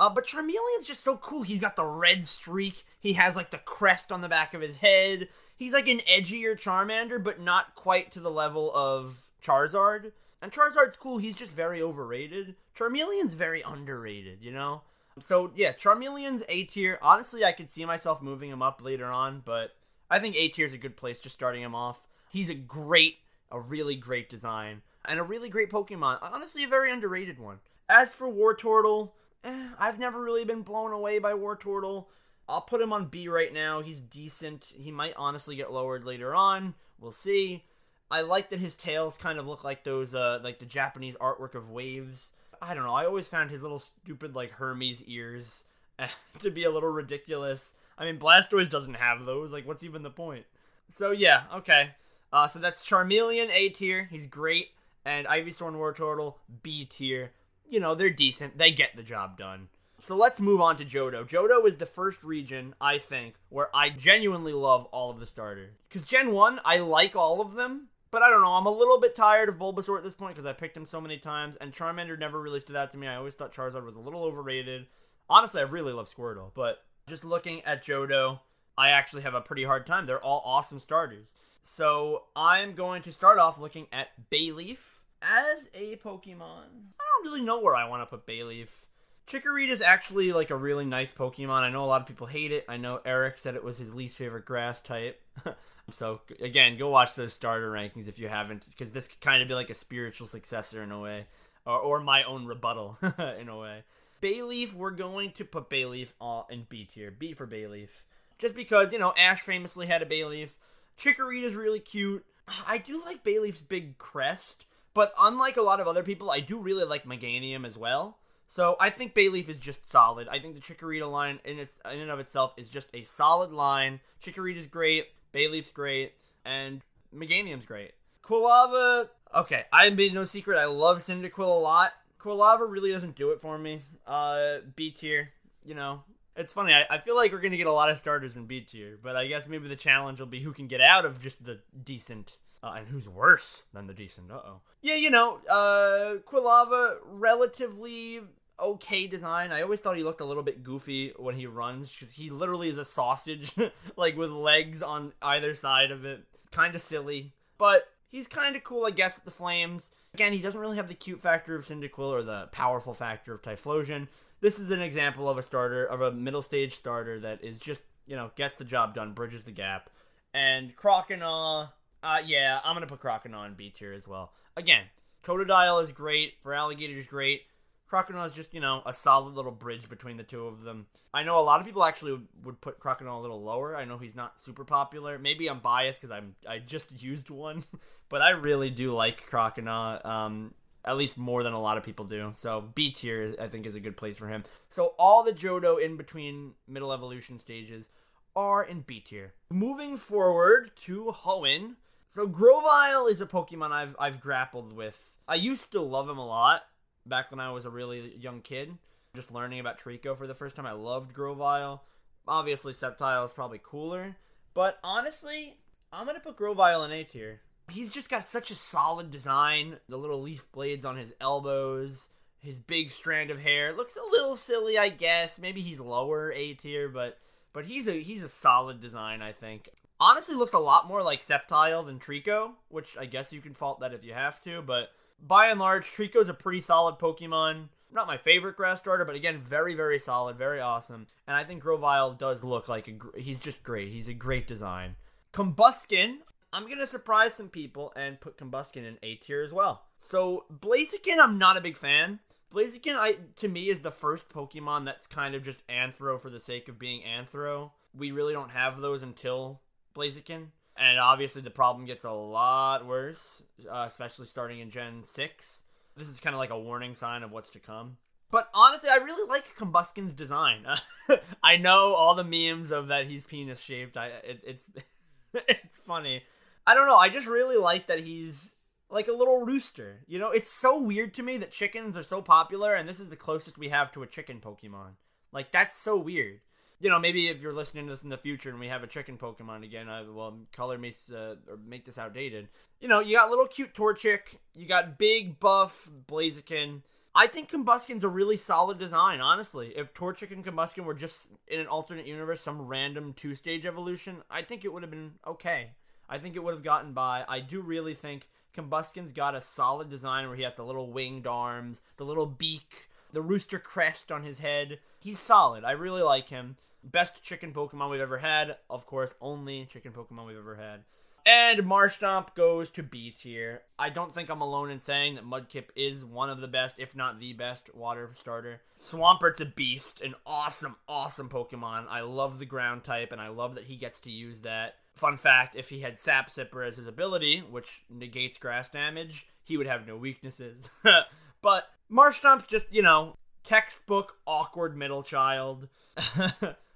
Uh, 0.00 0.08
but 0.08 0.26
Charmeleon's 0.26 0.88
just 0.88 1.04
so 1.04 1.16
cool. 1.18 1.42
He's 1.42 1.60
got 1.60 1.76
the 1.76 1.86
red 1.86 2.24
streak. 2.24 2.84
He 2.98 3.12
has 3.12 3.36
like 3.36 3.52
the 3.52 3.58
crest 3.58 4.10
on 4.10 4.20
the 4.20 4.28
back 4.28 4.52
of 4.52 4.62
his 4.62 4.78
head. 4.78 5.28
He's 5.56 5.72
like 5.72 5.86
an 5.86 6.00
edgier 6.12 6.56
Charmander, 6.56 7.22
but 7.22 7.40
not 7.40 7.76
quite 7.76 8.10
to 8.14 8.20
the 8.20 8.32
level 8.32 8.72
of 8.74 9.26
Charizard. 9.40 10.10
And 10.42 10.50
Charizard's 10.50 10.96
cool. 10.96 11.18
He's 11.18 11.36
just 11.36 11.52
very 11.52 11.80
overrated. 11.80 12.56
Charmeleon's 12.76 13.34
very 13.34 13.62
underrated, 13.62 14.38
you 14.42 14.50
know? 14.50 14.82
So 15.20 15.52
yeah, 15.54 15.72
Charmeleon's 15.72 16.42
A 16.48 16.64
tier. 16.64 16.98
Honestly, 17.02 17.44
I 17.44 17.52
could 17.52 17.70
see 17.70 17.84
myself 17.84 18.22
moving 18.22 18.50
him 18.50 18.62
up 18.62 18.80
later 18.82 19.06
on, 19.06 19.42
but 19.44 19.70
I 20.10 20.18
think 20.18 20.36
A 20.36 20.48
tier 20.48 20.66
is 20.66 20.72
a 20.72 20.78
good 20.78 20.96
place 20.96 21.20
just 21.20 21.34
starting 21.34 21.62
him 21.62 21.74
off. 21.74 22.02
He's 22.28 22.50
a 22.50 22.54
great, 22.54 23.16
a 23.50 23.60
really 23.60 23.96
great 23.96 24.28
design, 24.28 24.82
and 25.04 25.18
a 25.18 25.24
really 25.24 25.48
great 25.48 25.70
Pokemon. 25.70 26.18
Honestly, 26.22 26.64
a 26.64 26.68
very 26.68 26.92
underrated 26.92 27.38
one. 27.38 27.60
As 27.88 28.14
for 28.14 28.28
Wartortle, 28.28 29.10
eh, 29.42 29.68
I've 29.78 29.98
never 29.98 30.22
really 30.22 30.44
been 30.44 30.62
blown 30.62 30.92
away 30.92 31.18
by 31.18 31.32
Wartortle. 31.32 32.06
I'll 32.48 32.60
put 32.60 32.80
him 32.80 32.92
on 32.92 33.06
B 33.06 33.28
right 33.28 33.52
now. 33.52 33.80
He's 33.80 34.00
decent. 34.00 34.64
He 34.64 34.90
might 34.90 35.14
honestly 35.16 35.56
get 35.56 35.72
lowered 35.72 36.04
later 36.04 36.34
on. 36.34 36.74
We'll 37.00 37.12
see. 37.12 37.64
I 38.10 38.22
like 38.22 38.50
that 38.50 38.58
his 38.58 38.74
tails 38.74 39.16
kind 39.16 39.38
of 39.38 39.46
look 39.46 39.62
like 39.62 39.84
those, 39.84 40.14
uh, 40.14 40.40
like 40.42 40.58
the 40.58 40.66
Japanese 40.66 41.14
artwork 41.20 41.54
of 41.54 41.70
waves. 41.70 42.32
I 42.62 42.74
don't 42.74 42.84
know. 42.84 42.94
I 42.94 43.06
always 43.06 43.28
found 43.28 43.50
his 43.50 43.62
little 43.62 43.78
stupid, 43.78 44.34
like, 44.34 44.50
Hermes 44.50 45.02
ears 45.04 45.64
to 46.40 46.50
be 46.50 46.64
a 46.64 46.70
little 46.70 46.90
ridiculous. 46.90 47.74
I 47.98 48.04
mean, 48.04 48.18
Blastoise 48.18 48.70
doesn't 48.70 48.94
have 48.94 49.24
those. 49.24 49.52
Like, 49.52 49.66
what's 49.66 49.82
even 49.82 50.02
the 50.02 50.10
point? 50.10 50.44
So, 50.88 51.10
yeah, 51.10 51.44
okay. 51.56 51.90
Uh, 52.32 52.48
so 52.48 52.58
that's 52.58 52.86
Charmeleon, 52.86 53.50
A 53.52 53.70
tier. 53.70 54.08
He's 54.10 54.26
great. 54.26 54.68
And 55.04 55.26
Ivysaur 55.26 55.68
and 55.68 55.76
Wartortle, 55.76 56.34
B 56.62 56.84
tier 56.84 57.32
you 57.70 57.80
know, 57.80 57.94
they're 57.94 58.10
decent. 58.10 58.58
They 58.58 58.72
get 58.72 58.96
the 58.96 59.02
job 59.02 59.38
done. 59.38 59.68
So 60.00 60.16
let's 60.16 60.40
move 60.40 60.60
on 60.60 60.76
to 60.78 60.84
Johto. 60.84 61.26
Johto 61.26 61.66
is 61.66 61.76
the 61.76 61.86
first 61.86 62.24
region, 62.24 62.74
I 62.80 62.98
think, 62.98 63.34
where 63.48 63.74
I 63.74 63.90
genuinely 63.90 64.52
love 64.52 64.86
all 64.86 65.10
of 65.10 65.20
the 65.20 65.26
starters. 65.26 65.72
Because 65.88 66.06
Gen 66.06 66.32
1, 66.32 66.60
I 66.64 66.78
like 66.78 67.14
all 67.14 67.40
of 67.40 67.54
them, 67.54 67.88
but 68.10 68.22
I 68.22 68.30
don't 68.30 68.42
know, 68.42 68.52
I'm 68.52 68.66
a 68.66 68.70
little 68.70 69.00
bit 69.00 69.14
tired 69.14 69.48
of 69.48 69.58
Bulbasaur 69.58 69.98
at 69.98 70.04
this 70.04 70.14
point 70.14 70.34
because 70.34 70.46
I 70.46 70.52
picked 70.52 70.76
him 70.76 70.86
so 70.86 71.00
many 71.00 71.18
times, 71.18 71.56
and 71.56 71.72
Charmander 71.72 72.18
never 72.18 72.40
really 72.40 72.60
stood 72.60 72.76
out 72.76 72.90
to 72.92 72.98
me. 72.98 73.06
I 73.06 73.16
always 73.16 73.34
thought 73.34 73.54
Charizard 73.54 73.84
was 73.84 73.96
a 73.96 74.00
little 74.00 74.24
overrated. 74.24 74.86
Honestly, 75.28 75.60
I 75.60 75.64
really 75.64 75.92
love 75.92 76.12
Squirtle, 76.12 76.50
but 76.54 76.82
just 77.08 77.24
looking 77.24 77.62
at 77.64 77.84
Johto, 77.84 78.40
I 78.76 78.90
actually 78.90 79.22
have 79.22 79.34
a 79.34 79.40
pretty 79.40 79.64
hard 79.64 79.86
time. 79.86 80.06
They're 80.06 80.22
all 80.22 80.42
awesome 80.44 80.80
starters. 80.80 81.28
So 81.62 82.24
I'm 82.34 82.74
going 82.74 83.02
to 83.02 83.12
start 83.12 83.38
off 83.38 83.60
looking 83.60 83.86
at 83.92 84.08
Bayleef 84.30 84.78
as 85.22 85.68
a 85.74 85.96
Pokemon 85.96 86.64
I 86.98 87.22
don't 87.22 87.24
really 87.24 87.42
know 87.42 87.60
where 87.60 87.76
I 87.76 87.88
want 87.88 88.02
to 88.02 88.06
put 88.06 88.26
Bayleef. 88.26 88.86
Chikorita 89.26 89.70
is 89.70 89.82
actually 89.82 90.32
like 90.32 90.50
a 90.50 90.56
really 90.56 90.84
nice 90.84 91.12
Pokemon. 91.12 91.60
I 91.60 91.70
know 91.70 91.84
a 91.84 91.86
lot 91.86 92.00
of 92.00 92.06
people 92.06 92.26
hate 92.26 92.50
it. 92.50 92.64
I 92.68 92.78
know 92.78 93.00
Eric 93.04 93.38
said 93.38 93.54
it 93.54 93.62
was 93.62 93.78
his 93.78 93.94
least 93.94 94.16
favorite 94.16 94.44
grass 94.44 94.80
type. 94.80 95.20
so 95.92 96.20
again, 96.40 96.76
go 96.76 96.88
watch 96.88 97.14
those 97.14 97.32
starter 97.32 97.70
rankings 97.70 98.08
if 98.08 98.18
you 98.18 98.28
haven't, 98.28 98.64
because 98.70 98.90
this 98.90 99.08
could 99.08 99.20
kind 99.20 99.42
of 99.42 99.48
be 99.48 99.54
like 99.54 99.70
a 99.70 99.74
spiritual 99.74 100.26
successor 100.26 100.82
in 100.82 100.90
a 100.92 101.00
way, 101.00 101.26
or, 101.66 101.78
or 101.78 102.00
my 102.00 102.22
own 102.24 102.46
rebuttal 102.46 102.98
in 103.38 103.48
a 103.48 103.58
way. 103.58 103.82
Bayleef, 104.22 104.74
we're 104.74 104.90
going 104.90 105.32
to 105.32 105.44
put 105.44 105.70
Bayleef 105.70 106.12
in 106.50 106.66
B 106.68 106.84
tier. 106.84 107.10
B 107.10 107.32
for 107.32 107.46
Bayleef. 107.46 108.04
Just 108.38 108.54
because, 108.54 108.92
you 108.92 108.98
know, 108.98 109.14
Ash 109.18 109.40
famously 109.40 109.86
had 109.86 110.02
a 110.02 110.06
Bayleef. 110.06 110.50
Chikorita's 110.98 111.54
really 111.54 111.80
cute. 111.80 112.24
I 112.66 112.78
do 112.78 113.00
like 113.04 113.24
Bayleef's 113.24 113.62
big 113.62 113.96
crest. 113.98 114.66
But 114.92 115.12
unlike 115.18 115.56
a 115.56 115.62
lot 115.62 115.80
of 115.80 115.86
other 115.86 116.02
people, 116.02 116.30
I 116.30 116.40
do 116.40 116.58
really 116.58 116.84
like 116.84 117.04
Meganium 117.04 117.66
as 117.66 117.78
well. 117.78 118.18
So 118.46 118.76
I 118.80 118.90
think 118.90 119.14
Bayleef 119.14 119.48
is 119.48 119.58
just 119.58 119.88
solid. 119.88 120.26
I 120.28 120.40
think 120.40 120.54
the 120.54 120.60
Chikorita 120.60 121.10
line 121.10 121.38
in 121.44 121.60
its 121.60 121.78
in 121.90 122.00
and 122.00 122.10
of 122.10 122.18
itself 122.18 122.52
is 122.56 122.68
just 122.68 122.88
a 122.92 123.02
solid 123.02 123.52
line. 123.52 124.00
Chikorita's 124.22 124.66
great, 124.66 125.06
Bayleef's 125.32 125.72
great, 125.72 126.14
and 126.44 126.82
Meganium's 127.14 127.66
great. 127.66 127.92
Quilava, 128.24 129.08
okay, 129.34 129.64
I 129.72 129.90
made 129.90 130.14
no 130.14 130.24
secret. 130.24 130.58
I 130.58 130.66
love 130.66 130.98
Cyndaquil 130.98 131.38
a 131.38 131.60
lot. 131.60 131.92
Quilava 132.20 132.70
really 132.70 132.92
doesn't 132.92 133.16
do 133.16 133.30
it 133.30 133.40
for 133.40 133.58
me. 133.58 133.82
Uh, 134.06 134.58
B 134.76 134.90
tier, 134.90 135.30
you 135.64 135.74
know. 135.74 136.02
It's 136.36 136.52
funny. 136.52 136.72
I, 136.72 136.86
I 136.88 136.98
feel 136.98 137.16
like 137.16 137.32
we're 137.32 137.40
gonna 137.40 137.56
get 137.56 137.66
a 137.66 137.72
lot 137.72 137.90
of 137.90 137.98
starters 137.98 138.36
in 138.36 138.46
B 138.46 138.60
tier, 138.60 138.98
but 139.02 139.16
I 139.16 139.26
guess 139.26 139.48
maybe 139.48 139.68
the 139.68 139.76
challenge 139.76 140.20
will 140.20 140.26
be 140.26 140.42
who 140.42 140.52
can 140.52 140.68
get 140.68 140.80
out 140.80 141.04
of 141.04 141.20
just 141.20 141.44
the 141.44 141.60
decent 141.84 142.36
uh, 142.62 142.74
and 142.76 142.88
who's 142.88 143.08
worse 143.08 143.66
than 143.72 143.86
the 143.86 143.94
decent? 143.94 144.30
Uh 144.30 144.40
oh. 144.44 144.60
Yeah, 144.82 144.94
you 144.94 145.10
know, 145.10 145.38
uh, 145.48 146.16
Quilava, 146.30 146.96
relatively 147.04 148.20
okay 148.62 149.06
design. 149.06 149.52
I 149.52 149.62
always 149.62 149.80
thought 149.80 149.96
he 149.96 150.02
looked 150.02 150.20
a 150.20 150.24
little 150.26 150.42
bit 150.42 150.62
goofy 150.62 151.12
when 151.16 151.36
he 151.36 151.46
runs 151.46 151.90
because 151.90 152.12
he 152.12 152.30
literally 152.30 152.68
is 152.68 152.78
a 152.78 152.84
sausage, 152.84 153.54
like 153.96 154.16
with 154.16 154.30
legs 154.30 154.82
on 154.82 155.12
either 155.22 155.54
side 155.54 155.90
of 155.90 156.04
it. 156.04 156.24
Kind 156.50 156.74
of 156.74 156.80
silly, 156.80 157.32
but 157.58 157.84
he's 158.10 158.26
kind 158.26 158.56
of 158.56 158.64
cool, 158.64 158.84
I 158.84 158.90
guess, 158.90 159.14
with 159.14 159.24
the 159.24 159.30
flames. 159.30 159.92
Again, 160.14 160.32
he 160.32 160.40
doesn't 160.40 160.60
really 160.60 160.76
have 160.76 160.88
the 160.88 160.94
cute 160.94 161.20
factor 161.20 161.54
of 161.54 161.64
Cyndaquil 161.64 162.10
or 162.10 162.22
the 162.22 162.48
powerful 162.50 162.92
factor 162.94 163.32
of 163.32 163.42
Typhlosion. 163.42 164.08
This 164.40 164.58
is 164.58 164.70
an 164.70 164.82
example 164.82 165.28
of 165.28 165.38
a 165.38 165.42
starter, 165.42 165.84
of 165.84 166.00
a 166.00 166.10
middle 166.10 166.42
stage 166.42 166.74
starter 166.74 167.20
that 167.20 167.44
is 167.44 167.58
just, 167.58 167.82
you 168.06 168.16
know, 168.16 168.30
gets 168.34 168.56
the 168.56 168.64
job 168.64 168.94
done, 168.94 169.12
bridges 169.12 169.44
the 169.44 169.52
gap. 169.52 169.90
And 170.34 170.74
Croconaw, 170.76 171.68
uh, 172.02 172.18
yeah, 172.24 172.60
I'm 172.64 172.74
gonna 172.74 172.86
put 172.86 173.00
Croconaw 173.00 173.46
in 173.46 173.54
B 173.54 173.70
tier 173.70 173.92
as 173.92 174.08
well. 174.08 174.32
Again, 174.56 174.84
Totodile 175.22 175.82
is 175.82 175.92
great. 175.92 176.42
Feraligatr 176.42 176.96
is 176.96 177.06
great. 177.06 177.42
Croconaw 177.90 178.26
is 178.26 178.32
just, 178.32 178.54
you 178.54 178.60
know, 178.60 178.82
a 178.86 178.92
solid 178.92 179.34
little 179.34 179.52
bridge 179.52 179.88
between 179.88 180.16
the 180.16 180.22
two 180.22 180.46
of 180.46 180.62
them. 180.62 180.86
I 181.12 181.24
know 181.24 181.38
a 181.38 181.42
lot 181.42 181.60
of 181.60 181.66
people 181.66 181.84
actually 181.84 182.12
would, 182.12 182.26
would 182.44 182.60
put 182.60 182.78
Croconaw 182.78 183.18
a 183.18 183.20
little 183.20 183.42
lower. 183.42 183.76
I 183.76 183.84
know 183.84 183.98
he's 183.98 184.14
not 184.14 184.40
super 184.40 184.64
popular. 184.64 185.18
Maybe 185.18 185.48
I'm 185.48 185.60
biased 185.60 186.00
because 186.00 186.12
I'm 186.12 186.36
I 186.48 186.58
just 186.58 187.02
used 187.02 187.30
one, 187.30 187.64
but 188.08 188.22
I 188.22 188.30
really 188.30 188.70
do 188.70 188.92
like 188.92 189.28
Croconaw. 189.28 190.04
Um, 190.04 190.54
at 190.82 190.96
least 190.96 191.18
more 191.18 191.42
than 191.42 191.52
a 191.52 191.60
lot 191.60 191.76
of 191.76 191.84
people 191.84 192.06
do. 192.06 192.32
So 192.36 192.64
B 192.74 192.90
tier, 192.90 193.34
I 193.38 193.48
think, 193.48 193.66
is 193.66 193.74
a 193.74 193.80
good 193.80 193.98
place 193.98 194.16
for 194.16 194.28
him. 194.28 194.44
So 194.70 194.94
all 194.98 195.22
the 195.22 195.32
Johto 195.32 195.82
in 195.82 195.98
between 195.98 196.52
middle 196.66 196.90
evolution 196.90 197.38
stages 197.38 197.90
are 198.34 198.64
in 198.64 198.80
B 198.80 199.00
tier. 199.00 199.34
Moving 199.50 199.98
forward 199.98 200.70
to 200.86 201.14
Hoenn. 201.24 201.74
So 202.08 202.26
Grovyle 202.26 203.06
is 203.08 203.20
a 203.20 203.26
Pokemon 203.26 203.72
I've 203.72 203.94
I've 203.98 204.20
grappled 204.20 204.72
with. 204.72 205.12
I 205.28 205.34
used 205.34 205.70
to 205.72 205.80
love 205.80 206.08
him 206.08 206.18
a 206.18 206.26
lot 206.26 206.62
back 207.06 207.30
when 207.30 207.40
I 207.40 207.50
was 207.50 207.64
a 207.64 207.70
really 207.70 208.16
young 208.16 208.40
kid, 208.40 208.76
just 209.14 209.32
learning 209.32 209.60
about 209.60 209.80
Treecko 209.80 210.16
for 210.16 210.26
the 210.26 210.34
first 210.34 210.56
time. 210.56 210.66
I 210.66 210.72
loved 210.72 211.14
Grovyle. 211.14 211.84
Obviously, 212.28 212.72
Sceptile 212.72 213.24
is 213.24 213.32
probably 213.32 213.60
cooler, 213.62 214.16
but 214.54 214.78
honestly, 214.84 215.56
I'm 215.92 216.06
gonna 216.06 216.20
put 216.20 216.36
Grovyle 216.36 216.84
in 216.84 216.92
A 216.92 217.04
tier. 217.04 217.40
He's 217.70 217.88
just 217.88 218.10
got 218.10 218.26
such 218.26 218.50
a 218.50 218.54
solid 218.54 219.10
design. 219.10 219.78
The 219.88 219.96
little 219.96 220.20
leaf 220.20 220.50
blades 220.52 220.84
on 220.84 220.96
his 220.96 221.12
elbows, 221.20 222.10
his 222.40 222.58
big 222.58 222.90
strand 222.90 223.30
of 223.30 223.40
hair 223.40 223.72
looks 223.72 223.96
a 223.96 224.10
little 224.10 224.36
silly, 224.36 224.78
I 224.78 224.88
guess. 224.88 225.38
Maybe 225.38 225.60
he's 225.60 225.80
lower 225.80 226.32
A 226.32 226.54
tier, 226.54 226.88
but 226.88 227.18
but 227.52 227.66
he's 227.66 227.88
a 227.88 228.00
he's 228.00 228.22
a 228.22 228.28
solid 228.28 228.80
design, 228.80 229.22
I 229.22 229.32
think. 229.32 229.68
Honestly, 229.98 230.34
looks 230.34 230.54
a 230.54 230.58
lot 230.58 230.88
more 230.88 231.02
like 231.02 231.20
Sceptile 231.20 231.84
than 231.84 231.98
Treecko, 231.98 232.52
which 232.68 232.96
I 232.98 233.04
guess 233.04 233.32
you 233.32 233.40
can 233.40 233.52
fault 233.52 233.80
that 233.80 233.92
if 233.92 234.04
you 234.04 234.14
have 234.14 234.42
to. 234.44 234.62
But 234.62 234.88
by 235.26 235.48
and 235.48 235.60
large, 235.60 235.86
Treecko's 235.86 236.28
a 236.28 236.34
pretty 236.34 236.60
solid 236.60 236.98
Pokemon. 236.98 237.68
Not 237.92 238.06
my 238.06 238.18
favorite 238.18 238.56
grass 238.56 238.78
starter, 238.78 239.04
but 239.04 239.16
again, 239.16 239.40
very 239.40 239.74
very 239.74 239.98
solid, 239.98 240.36
very 240.36 240.60
awesome. 240.60 241.06
And 241.26 241.36
I 241.36 241.44
think 241.44 241.62
Grovyle 241.62 242.12
does 242.12 242.44
look 242.44 242.68
like 242.68 242.88
a 242.88 243.18
he's 243.18 243.38
just 243.38 243.62
great. 243.62 243.92
He's 243.92 244.08
a 244.08 244.14
great 244.14 244.46
design. 244.46 244.96
Combusken, 245.32 246.18
I'm 246.52 246.68
gonna 246.68 246.86
surprise 246.86 247.34
some 247.34 247.48
people 247.48 247.92
and 247.96 248.20
put 248.20 248.38
Combusken 248.38 248.84
in 248.86 248.98
A 249.02 249.16
tier 249.16 249.42
as 249.42 249.52
well. 249.52 249.84
So 249.98 250.44
Blaziken, 250.52 251.18
I'm 251.20 251.38
not 251.38 251.56
a 251.56 251.60
big 251.60 251.76
fan. 251.76 252.20
Blaziken, 252.52 252.96
I 252.96 253.16
to 253.36 253.48
me 253.48 253.68
is 253.68 253.80
the 253.80 253.90
first 253.90 254.28
Pokemon 254.28 254.84
that's 254.84 255.06
kind 255.06 255.34
of 255.34 255.44
just 255.44 255.66
Anthro 255.68 256.20
for 256.20 256.30
the 256.30 256.40
sake 256.40 256.68
of 256.68 256.78
being 256.78 257.02
Anthro. 257.02 257.70
We 257.96 258.12
really 258.12 258.34
don't 258.34 258.50
have 258.50 258.80
those 258.80 259.02
until 259.02 259.60
Blaziken, 259.94 260.46
and 260.80 260.98
obviously 260.98 261.42
the 261.42 261.50
problem 261.50 261.86
gets 261.86 262.04
a 262.04 262.10
lot 262.10 262.86
worse, 262.86 263.42
uh, 263.70 263.84
especially 263.86 264.26
starting 264.26 264.60
in 264.60 264.70
Gen 264.70 265.04
Six. 265.04 265.64
This 265.96 266.08
is 266.08 266.20
kind 266.20 266.34
of 266.34 266.38
like 266.38 266.50
a 266.50 266.58
warning 266.58 266.94
sign 266.94 267.22
of 267.22 267.30
what's 267.30 267.50
to 267.50 267.58
come. 267.58 267.98
But 268.30 268.48
honestly, 268.54 268.88
I 268.88 268.96
really 268.96 269.28
like 269.28 269.56
Combusken's 269.58 270.12
design. 270.12 270.64
I 271.42 271.56
know 271.56 271.94
all 271.94 272.14
the 272.14 272.24
memes 272.24 272.70
of 272.70 272.88
that 272.88 273.06
he's 273.06 273.24
penis 273.24 273.60
shaped. 273.60 273.96
I 273.96 274.06
it, 274.06 274.40
it's 274.44 274.66
it's 275.34 275.76
funny. 275.78 276.22
I 276.66 276.74
don't 276.74 276.86
know. 276.86 276.96
I 276.96 277.08
just 277.08 277.26
really 277.26 277.56
like 277.56 277.88
that 277.88 278.00
he's 278.00 278.54
like 278.88 279.08
a 279.08 279.12
little 279.12 279.44
rooster. 279.44 280.00
You 280.06 280.18
know, 280.18 280.30
it's 280.30 280.50
so 280.50 280.80
weird 280.80 281.14
to 281.14 281.22
me 281.22 281.38
that 281.38 281.52
chickens 281.52 281.96
are 281.96 282.02
so 282.02 282.22
popular, 282.22 282.74
and 282.74 282.88
this 282.88 283.00
is 283.00 283.08
the 283.08 283.16
closest 283.16 283.58
we 283.58 283.68
have 283.68 283.92
to 283.92 284.02
a 284.02 284.06
chicken 284.06 284.40
Pokemon. 284.40 284.92
Like 285.32 285.52
that's 285.52 285.76
so 285.76 285.96
weird. 285.96 286.40
You 286.80 286.88
know, 286.88 286.98
maybe 286.98 287.28
if 287.28 287.42
you're 287.42 287.52
listening 287.52 287.86
to 287.86 287.92
this 287.92 288.04
in 288.04 288.10
the 288.10 288.16
future 288.16 288.48
and 288.48 288.58
we 288.58 288.68
have 288.68 288.82
a 288.82 288.86
chicken 288.86 289.18
Pokemon 289.18 289.64
again, 289.64 289.88
I 289.88 290.02
will 290.02 290.38
color 290.52 290.78
me 290.78 290.92
uh, 291.12 291.34
or 291.48 291.58
make 291.66 291.84
this 291.84 291.98
outdated. 291.98 292.48
You 292.80 292.88
know, 292.88 293.00
you 293.00 293.16
got 293.16 293.28
little 293.28 293.46
cute 293.46 293.74
Torchic, 293.74 294.38
you 294.54 294.66
got 294.66 294.96
big 294.98 295.38
buff 295.38 295.90
Blaziken. 296.08 296.80
I 297.14 297.26
think 297.26 297.50
Combusken's 297.50 298.04
a 298.04 298.08
really 298.08 298.36
solid 298.36 298.78
design, 298.78 299.20
honestly. 299.20 299.72
If 299.76 299.92
Torchic 299.92 300.30
and 300.30 300.44
Combusken 300.44 300.84
were 300.84 300.94
just 300.94 301.30
in 301.48 301.60
an 301.60 301.66
alternate 301.66 302.06
universe, 302.06 302.40
some 302.40 302.62
random 302.62 303.12
two 303.14 303.34
stage 303.34 303.66
evolution, 303.66 304.22
I 304.30 304.42
think 304.42 304.64
it 304.64 304.72
would 304.72 304.82
have 304.82 304.90
been 304.90 305.14
okay. 305.26 305.72
I 306.08 306.18
think 306.18 306.34
it 306.34 306.42
would 306.42 306.54
have 306.54 306.64
gotten 306.64 306.92
by. 306.92 307.24
I 307.28 307.40
do 307.40 307.60
really 307.60 307.94
think 307.94 308.26
Combusken's 308.56 309.12
got 309.12 309.34
a 309.34 309.40
solid 309.40 309.90
design 309.90 310.28
where 310.28 310.36
he 310.36 310.44
has 310.44 310.54
the 310.56 310.64
little 310.64 310.90
winged 310.90 311.26
arms, 311.26 311.82
the 311.96 312.04
little 312.04 312.26
beak, 312.26 312.88
the 313.12 313.22
rooster 313.22 313.58
crest 313.58 314.10
on 314.10 314.22
his 314.22 314.38
head. 314.38 314.78
He's 314.98 315.18
solid. 315.18 315.64
I 315.64 315.72
really 315.72 316.02
like 316.02 316.28
him. 316.28 316.56
Best 316.82 317.22
chicken 317.22 317.52
Pokemon 317.52 317.90
we've 317.90 318.00
ever 318.00 318.18
had. 318.18 318.56
Of 318.68 318.86
course, 318.86 319.14
only 319.20 319.66
chicken 319.70 319.92
Pokemon 319.92 320.26
we've 320.26 320.38
ever 320.38 320.56
had. 320.56 320.80
And 321.26 321.60
Marshtomp 321.60 322.34
goes 322.34 322.70
to 322.70 322.82
B 322.82 323.10
tier. 323.10 323.62
I 323.78 323.90
don't 323.90 324.10
think 324.10 324.30
I'm 324.30 324.40
alone 324.40 324.70
in 324.70 324.78
saying 324.78 325.16
that 325.16 325.26
Mudkip 325.26 325.66
is 325.76 326.04
one 326.04 326.30
of 326.30 326.40
the 326.40 326.48
best, 326.48 326.76
if 326.78 326.96
not 326.96 327.18
the 327.18 327.34
best, 327.34 327.74
water 327.74 328.10
starter. 328.18 328.62
Swampert's 328.78 329.40
a 329.40 329.44
beast, 329.46 330.00
an 330.00 330.14
awesome, 330.24 330.76
awesome 330.88 331.28
Pokemon. 331.28 331.86
I 331.88 332.00
love 332.00 332.38
the 332.38 332.46
ground 332.46 332.84
type, 332.84 333.12
and 333.12 333.20
I 333.20 333.28
love 333.28 333.54
that 333.56 333.64
he 333.64 333.76
gets 333.76 334.00
to 334.00 334.10
use 334.10 334.40
that. 334.40 334.76
Fun 334.94 335.16
fact 335.16 335.56
if 335.56 335.68
he 335.68 335.80
had 335.80 335.98
Sap 335.98 336.30
Sipper 336.30 336.66
as 336.66 336.76
his 336.76 336.86
ability, 336.86 337.40
which 337.40 337.82
negates 337.90 338.38
grass 338.38 338.68
damage, 338.68 339.26
he 339.44 339.56
would 339.56 339.66
have 339.66 339.86
no 339.86 339.96
weaknesses. 339.96 340.70
but 341.42 341.64
Marshtomp's 341.92 342.46
just, 342.46 342.66
you 342.70 342.82
know, 342.82 343.16
textbook 343.44 344.16
awkward 344.26 344.76
middle 344.76 345.02
child. 345.02 345.68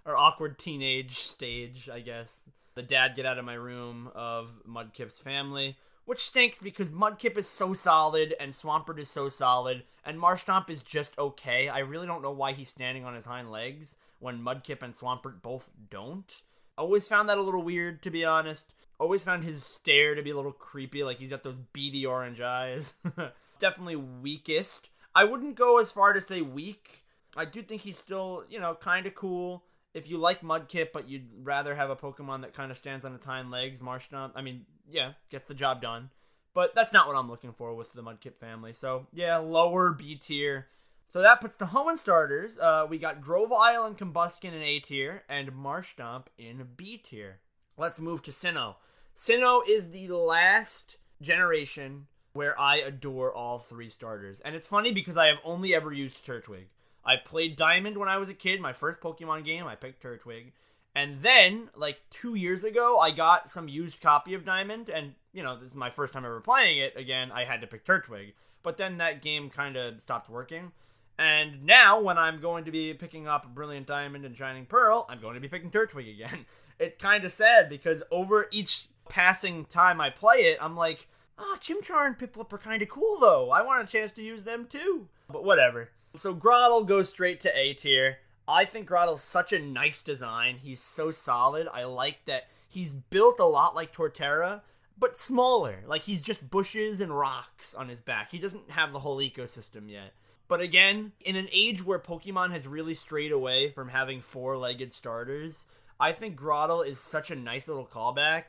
or 0.04 0.16
awkward 0.16 0.58
teenage 0.58 1.20
stage, 1.20 1.88
I 1.92 2.00
guess. 2.00 2.48
The 2.74 2.82
dad 2.82 3.14
get 3.14 3.26
out 3.26 3.38
of 3.38 3.44
my 3.44 3.54
room 3.54 4.10
of 4.14 4.50
Mudkip's 4.68 5.20
family, 5.20 5.76
which 6.04 6.20
stinks 6.20 6.58
because 6.58 6.90
Mudkip 6.90 7.38
is 7.38 7.48
so 7.48 7.72
solid 7.72 8.34
and 8.40 8.52
Swampert 8.52 8.98
is 8.98 9.08
so 9.08 9.28
solid, 9.28 9.84
and 10.04 10.18
Marshtomp 10.18 10.68
is 10.68 10.82
just 10.82 11.18
okay. 11.18 11.68
I 11.68 11.80
really 11.80 12.06
don't 12.06 12.22
know 12.22 12.32
why 12.32 12.52
he's 12.52 12.68
standing 12.68 13.04
on 13.04 13.14
his 13.14 13.26
hind 13.26 13.50
legs 13.50 13.96
when 14.18 14.42
Mudkip 14.42 14.82
and 14.82 14.94
Swampert 14.94 15.40
both 15.42 15.70
don't. 15.90 16.30
Always 16.76 17.08
found 17.08 17.28
that 17.28 17.38
a 17.38 17.42
little 17.42 17.62
weird, 17.62 18.02
to 18.02 18.10
be 18.10 18.24
honest. 18.24 18.74
Always 18.98 19.24
found 19.24 19.44
his 19.44 19.64
stare 19.64 20.14
to 20.14 20.22
be 20.22 20.30
a 20.30 20.36
little 20.36 20.52
creepy, 20.52 21.04
like 21.04 21.18
he's 21.18 21.30
got 21.30 21.42
those 21.42 21.58
beady 21.72 22.04
orange 22.04 22.40
eyes. 22.40 22.96
Definitely 23.60 23.96
weakest. 23.96 24.88
I 25.14 25.24
wouldn't 25.24 25.54
go 25.54 25.78
as 25.78 25.92
far 25.92 26.12
to 26.12 26.20
say 26.20 26.42
weak. 26.42 27.04
I 27.36 27.44
do 27.44 27.62
think 27.62 27.82
he's 27.82 27.98
still, 27.98 28.44
you 28.48 28.60
know, 28.60 28.74
kind 28.74 29.06
of 29.06 29.14
cool. 29.14 29.62
If 29.94 30.10
you 30.10 30.18
like 30.18 30.42
Mudkip, 30.42 30.88
but 30.92 31.08
you'd 31.08 31.28
rather 31.42 31.74
have 31.74 31.88
a 31.88 31.96
Pokemon 31.96 32.42
that 32.42 32.52
kind 32.52 32.70
of 32.70 32.76
stands 32.76 33.04
on 33.04 33.14
its 33.14 33.24
hind 33.24 33.50
legs, 33.50 33.80
Marshtomp, 33.80 34.32
I 34.34 34.42
mean, 34.42 34.66
yeah, 34.90 35.12
gets 35.30 35.44
the 35.44 35.54
job 35.54 35.80
done. 35.80 36.10
But 36.52 36.74
that's 36.74 36.92
not 36.92 37.06
what 37.06 37.16
I'm 37.16 37.28
looking 37.28 37.52
for 37.52 37.74
with 37.74 37.92
the 37.92 38.02
Mudkip 38.02 38.36
family. 38.38 38.72
So, 38.72 39.06
yeah, 39.12 39.38
lower 39.38 39.92
B 39.92 40.16
tier. 40.16 40.66
So 41.12 41.22
that 41.22 41.40
puts 41.40 41.56
the 41.56 41.66
Hoenn 41.66 41.96
starters. 41.96 42.58
Uh, 42.58 42.86
we 42.88 42.98
got 42.98 43.20
Grovyle 43.20 43.84
and 43.84 43.96
Combusken 43.96 44.52
in 44.52 44.62
A 44.62 44.80
tier, 44.80 45.22
and 45.28 45.52
Marshtomp 45.52 46.26
in 46.38 46.66
B 46.76 46.98
tier. 46.98 47.38
Let's 47.76 48.00
move 48.00 48.22
to 48.22 48.32
Sinnoh. 48.32 48.74
Sinnoh 49.16 49.62
is 49.68 49.90
the 49.90 50.08
last 50.08 50.96
generation 51.22 52.06
where 52.32 52.58
I 52.60 52.78
adore 52.78 53.32
all 53.32 53.58
three 53.58 53.88
starters. 53.88 54.40
And 54.40 54.56
it's 54.56 54.68
funny 54.68 54.92
because 54.92 55.16
I 55.16 55.28
have 55.28 55.38
only 55.44 55.74
ever 55.74 55.92
used 55.92 56.26
Turtwig. 56.26 56.66
I 57.04 57.16
played 57.16 57.56
Diamond 57.56 57.98
when 57.98 58.08
I 58.08 58.16
was 58.16 58.28
a 58.28 58.34
kid, 58.34 58.60
my 58.60 58.72
first 58.72 59.00
Pokemon 59.00 59.44
game, 59.44 59.66
I 59.66 59.74
picked 59.74 60.02
Turtwig. 60.02 60.52
And 60.94 61.22
then, 61.22 61.70
like 61.74 61.98
two 62.10 62.34
years 62.34 62.62
ago, 62.62 62.98
I 62.98 63.10
got 63.10 63.50
some 63.50 63.68
used 63.68 64.00
copy 64.00 64.32
of 64.34 64.44
Diamond, 64.44 64.88
and 64.88 65.14
you 65.32 65.42
know, 65.42 65.58
this 65.58 65.70
is 65.70 65.76
my 65.76 65.90
first 65.90 66.12
time 66.12 66.24
ever 66.24 66.40
playing 66.40 66.78
it. 66.78 66.96
Again, 66.96 67.32
I 67.32 67.44
had 67.44 67.60
to 67.62 67.66
pick 67.66 67.84
Turtwig. 67.84 68.32
But 68.62 68.78
then 68.78 68.98
that 68.98 69.20
game 69.20 69.50
kind 69.50 69.76
of 69.76 70.00
stopped 70.00 70.30
working. 70.30 70.72
And 71.18 71.64
now, 71.64 72.00
when 72.00 72.18
I'm 72.18 72.40
going 72.40 72.64
to 72.64 72.70
be 72.70 72.94
picking 72.94 73.28
up 73.28 73.54
Brilliant 73.54 73.86
Diamond 73.86 74.24
and 74.24 74.36
Shining 74.36 74.66
Pearl, 74.66 75.06
I'm 75.08 75.20
going 75.20 75.34
to 75.34 75.40
be 75.40 75.48
picking 75.48 75.70
Turtwig 75.70 76.12
again. 76.12 76.46
It's 76.76 77.00
kind 77.00 77.24
of 77.24 77.30
sad 77.30 77.68
because 77.68 78.02
over 78.10 78.48
each 78.50 78.88
passing 79.08 79.64
time 79.66 80.00
I 80.00 80.10
play 80.10 80.38
it, 80.38 80.58
I'm 80.60 80.76
like, 80.76 81.06
oh, 81.38 81.56
Chimchar 81.60 82.04
and 82.04 82.18
Piplup 82.18 82.52
are 82.52 82.58
kind 82.58 82.82
of 82.82 82.88
cool 82.88 83.16
though. 83.20 83.52
I 83.52 83.62
want 83.62 83.88
a 83.88 83.92
chance 83.92 84.12
to 84.14 84.22
use 84.22 84.42
them 84.42 84.66
too. 84.68 85.06
But 85.30 85.44
whatever. 85.44 85.90
So 86.16 86.32
Grotle 86.32 86.86
goes 86.86 87.08
straight 87.08 87.40
to 87.40 87.58
A 87.58 87.74
tier. 87.74 88.18
I 88.46 88.64
think 88.64 88.88
Grotle's 88.88 89.22
such 89.22 89.52
a 89.52 89.58
nice 89.58 90.00
design. 90.00 90.58
He's 90.62 90.80
so 90.80 91.10
solid. 91.10 91.66
I 91.72 91.84
like 91.84 92.24
that 92.26 92.44
he's 92.68 92.94
built 92.94 93.40
a 93.40 93.44
lot 93.44 93.74
like 93.74 93.92
Torterra, 93.92 94.60
but 94.96 95.18
smaller. 95.18 95.82
Like 95.86 96.02
he's 96.02 96.20
just 96.20 96.50
bushes 96.50 97.00
and 97.00 97.16
rocks 97.16 97.74
on 97.74 97.88
his 97.88 98.00
back. 98.00 98.30
He 98.30 98.38
doesn't 98.38 98.70
have 98.70 98.92
the 98.92 99.00
whole 99.00 99.18
ecosystem 99.18 99.90
yet. 99.90 100.12
But 100.46 100.60
again, 100.60 101.12
in 101.20 101.34
an 101.34 101.48
age 101.52 101.84
where 101.84 101.98
Pokemon 101.98 102.52
has 102.52 102.68
really 102.68 102.94
strayed 102.94 103.32
away 103.32 103.70
from 103.70 103.88
having 103.88 104.20
four 104.20 104.56
legged 104.56 104.92
starters, 104.92 105.66
I 105.98 106.12
think 106.12 106.38
Grotle 106.38 106.86
is 106.86 107.00
such 107.00 107.30
a 107.30 107.36
nice 107.36 107.66
little 107.66 107.86
callback. 107.86 108.44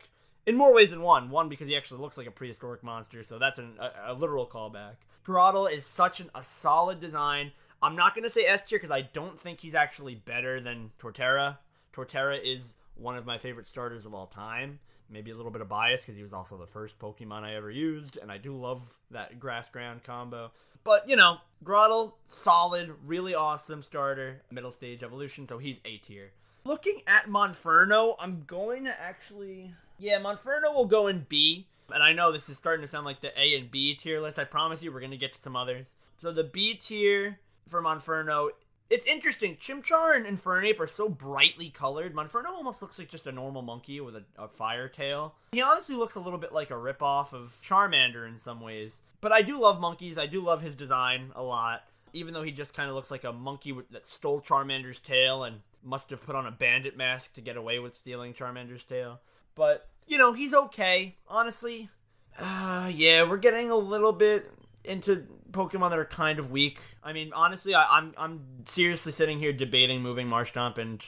In 0.45 0.55
more 0.55 0.73
ways 0.75 0.91
than 0.91 1.01
one. 1.01 1.31
One, 1.31 1.49
because 1.49 1.67
he 1.67 1.75
actually 1.75 2.01
looks 2.01 2.17
like 2.17 2.27
a 2.27 2.31
prehistoric 2.31 2.83
monster, 2.83 3.23
so 3.23 3.39
that's 3.39 3.57
an, 3.57 3.77
a, 3.79 4.11
a, 4.11 4.13
literal 4.13 4.45
callback. 4.45 4.97
Grotle 5.25 5.71
is 5.71 5.85
such 5.85 6.19
an, 6.19 6.29
a 6.35 6.43
solid 6.43 6.99
design. 6.99 7.51
I'm 7.81 7.95
not 7.95 8.15
going 8.15 8.23
to 8.23 8.29
say 8.29 8.45
S 8.45 8.63
tier 8.63 8.77
because 8.77 8.91
I 8.91 9.01
don't 9.01 9.39
think 9.39 9.59
he's 9.59 9.75
actually 9.75 10.15
better 10.15 10.59
than 10.61 10.91
Torterra. 10.99 11.57
Torterra 11.93 12.39
is 12.43 12.75
one 12.95 13.17
of 13.17 13.25
my 13.25 13.37
favorite 13.37 13.65
starters 13.65 14.05
of 14.05 14.13
all 14.13 14.27
time. 14.27 14.79
Maybe 15.09 15.31
a 15.31 15.35
little 15.35 15.51
bit 15.51 15.61
of 15.61 15.69
bias 15.69 16.01
because 16.01 16.15
he 16.15 16.23
was 16.23 16.33
also 16.33 16.57
the 16.57 16.65
first 16.65 16.97
Pokemon 16.97 17.43
I 17.43 17.55
ever 17.55 17.69
used, 17.69 18.17
and 18.17 18.31
I 18.31 18.37
do 18.37 18.55
love 18.55 18.81
that 19.11 19.39
grass 19.39 19.69
ground 19.69 20.03
combo. 20.03 20.51
But, 20.83 21.07
you 21.07 21.15
know, 21.15 21.37
Grotle, 21.63 22.13
solid, 22.27 22.93
really 23.05 23.35
awesome 23.35 23.83
starter, 23.83 24.41
middle 24.51 24.71
stage 24.71 25.03
evolution, 25.03 25.47
so 25.47 25.57
he's 25.57 25.79
A 25.85 25.97
tier. 25.97 26.31
Looking 26.63 27.01
at 27.05 27.27
Monferno, 27.27 28.15
I'm 28.19 28.43
going 28.47 28.85
to 28.85 28.99
actually. 28.99 29.73
Yeah, 29.99 30.19
Monferno 30.19 30.73
will 30.73 30.85
go 30.85 31.07
in 31.07 31.25
B. 31.29 31.67
And 31.93 32.03
I 32.03 32.13
know 32.13 32.31
this 32.31 32.49
is 32.49 32.57
starting 32.57 32.81
to 32.81 32.87
sound 32.87 33.05
like 33.05 33.21
the 33.21 33.39
A 33.39 33.55
and 33.55 33.69
B 33.69 33.95
tier 33.95 34.19
list. 34.19 34.39
I 34.39 34.43
promise 34.43 34.81
you, 34.81 34.91
we're 34.91 34.99
going 34.99 35.11
to 35.11 35.17
get 35.17 35.33
to 35.33 35.39
some 35.39 35.55
others. 35.55 35.87
So 36.17 36.31
the 36.31 36.43
B 36.43 36.75
tier 36.75 37.39
for 37.67 37.81
Monferno 37.81 38.49
it's 38.89 39.07
interesting. 39.07 39.55
Chimchar 39.55 40.15
and 40.15 40.25
Infernape 40.25 40.79
are 40.79 40.87
so 40.87 41.09
brightly 41.09 41.69
colored. 41.69 42.13
Monferno 42.13 42.49
almost 42.49 42.81
looks 42.81 42.99
like 42.99 43.09
just 43.09 43.27
a 43.27 43.31
normal 43.31 43.61
monkey 43.61 43.99
with 43.99 44.15
a, 44.15 44.23
a 44.37 44.47
fire 44.47 44.87
tail. 44.87 45.35
He 45.53 45.61
honestly 45.61 45.95
looks 45.95 46.15
a 46.15 46.19
little 46.19 46.37
bit 46.37 46.53
like 46.53 46.69
a 46.69 46.75
ripoff 46.75 47.33
of 47.33 47.57
Charmander 47.63 48.27
in 48.27 48.37
some 48.37 48.61
ways. 48.61 49.01
But 49.21 49.31
I 49.31 49.41
do 49.41 49.59
love 49.59 49.79
monkeys. 49.79 50.17
I 50.17 50.27
do 50.27 50.41
love 50.41 50.61
his 50.61 50.75
design 50.75 51.31
a 51.35 51.41
lot. 51.41 51.83
Even 52.13 52.33
though 52.33 52.43
he 52.43 52.51
just 52.51 52.75
kind 52.75 52.89
of 52.89 52.95
looks 52.95 53.11
like 53.11 53.23
a 53.23 53.33
monkey 53.33 53.75
that 53.91 54.07
stole 54.07 54.39
Charmander's 54.39 54.99
tail 54.99 55.43
and 55.43 55.61
must 55.83 56.09
have 56.11 56.23
put 56.23 56.35
on 56.35 56.45
a 56.45 56.51
bandit 56.51 56.95
mask 56.95 57.33
to 57.33 57.41
get 57.41 57.57
away 57.57 57.79
with 57.79 57.95
stealing 57.95 58.33
Charmander's 58.33 58.83
tail. 58.83 59.19
But, 59.55 59.89
you 60.07 60.17
know, 60.17 60.33
he's 60.33 60.53
okay. 60.53 61.15
Honestly, 61.27 61.89
Uh, 62.37 62.91
yeah, 62.93 63.23
we're 63.27 63.37
getting 63.37 63.69
a 63.69 63.75
little 63.75 64.11
bit 64.11 64.51
into 64.83 65.25
Pokemon 65.51 65.89
that 65.91 65.99
are 65.99 66.05
kind 66.05 66.37
of 66.39 66.51
weak. 66.51 66.79
I 67.03 67.13
mean, 67.13 67.31
honestly, 67.33 67.73
I, 67.73 67.83
am 67.83 67.87
I'm, 67.91 68.13
I'm 68.17 68.41
seriously 68.65 69.11
sitting 69.11 69.39
here 69.39 69.53
debating 69.53 70.01
moving 70.01 70.27
Marshtomp 70.27 70.77
and 70.77 71.03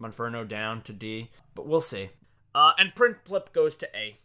Monferno 0.00 0.48
down 0.48 0.82
to 0.82 0.92
D, 0.92 1.30
but 1.54 1.66
we'll 1.66 1.80
see. 1.82 2.10
Uh, 2.54 2.72
and 2.78 2.94
Prinplup 2.94 3.52
goes 3.52 3.76
to 3.76 3.96
A. 3.96 4.18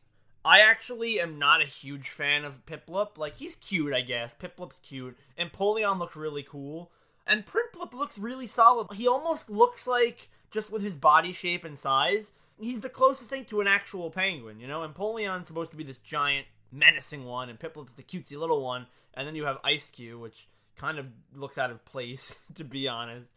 I 0.45 0.59
actually 0.59 1.19
am 1.19 1.39
not 1.39 1.61
a 1.61 1.65
huge 1.65 2.07
fan 2.07 2.45
of 2.45 2.65
Piplup. 2.65 3.17
Like, 3.17 3.37
he's 3.37 3.55
cute, 3.55 3.93
I 3.93 4.01
guess. 4.01 4.33
Piplup's 4.33 4.79
cute. 4.79 5.17
And 5.37 5.51
Empoleon 5.51 5.97
looks 5.99 6.15
really 6.15 6.43
cool. 6.43 6.91
And 7.27 7.43
Prinplup 7.45 7.93
looks 7.93 8.19
really 8.19 8.47
solid. 8.47 8.93
He 8.93 9.07
almost 9.07 9.49
looks 9.49 9.87
like, 9.87 10.29
just 10.51 10.71
with 10.71 10.83
his 10.83 10.95
body 10.95 11.33
shape 11.33 11.65
and 11.65 11.77
size, 11.77 12.31
he's 12.59 12.81
the 12.81 12.89
closest 12.89 13.29
thing 13.29 13.45
to 13.45 13.61
an 13.61 13.67
actual 13.67 14.09
penguin, 14.09 14.59
you 14.59 14.67
know? 14.67 14.83
And 14.83 14.93
Empoleon's 14.93 15.47
supposed 15.47 15.71
to 15.71 15.77
be 15.77 15.83
this 15.83 15.99
giant, 15.99 16.47
menacing 16.71 17.25
one, 17.25 17.49
and 17.49 17.59
Piplup's 17.59 17.95
the 17.95 18.03
cutesy 18.03 18.37
little 18.37 18.61
one. 18.63 18.87
And 19.13 19.27
then 19.27 19.35
you 19.35 19.45
have 19.45 19.57
Ice 19.63 19.89
Cube, 19.89 20.21
which 20.21 20.47
kind 20.75 20.99
of 20.99 21.07
looks 21.33 21.57
out 21.57 21.71
of 21.71 21.83
place, 21.85 22.43
to 22.55 22.63
be 22.63 22.87
honest. 22.87 23.31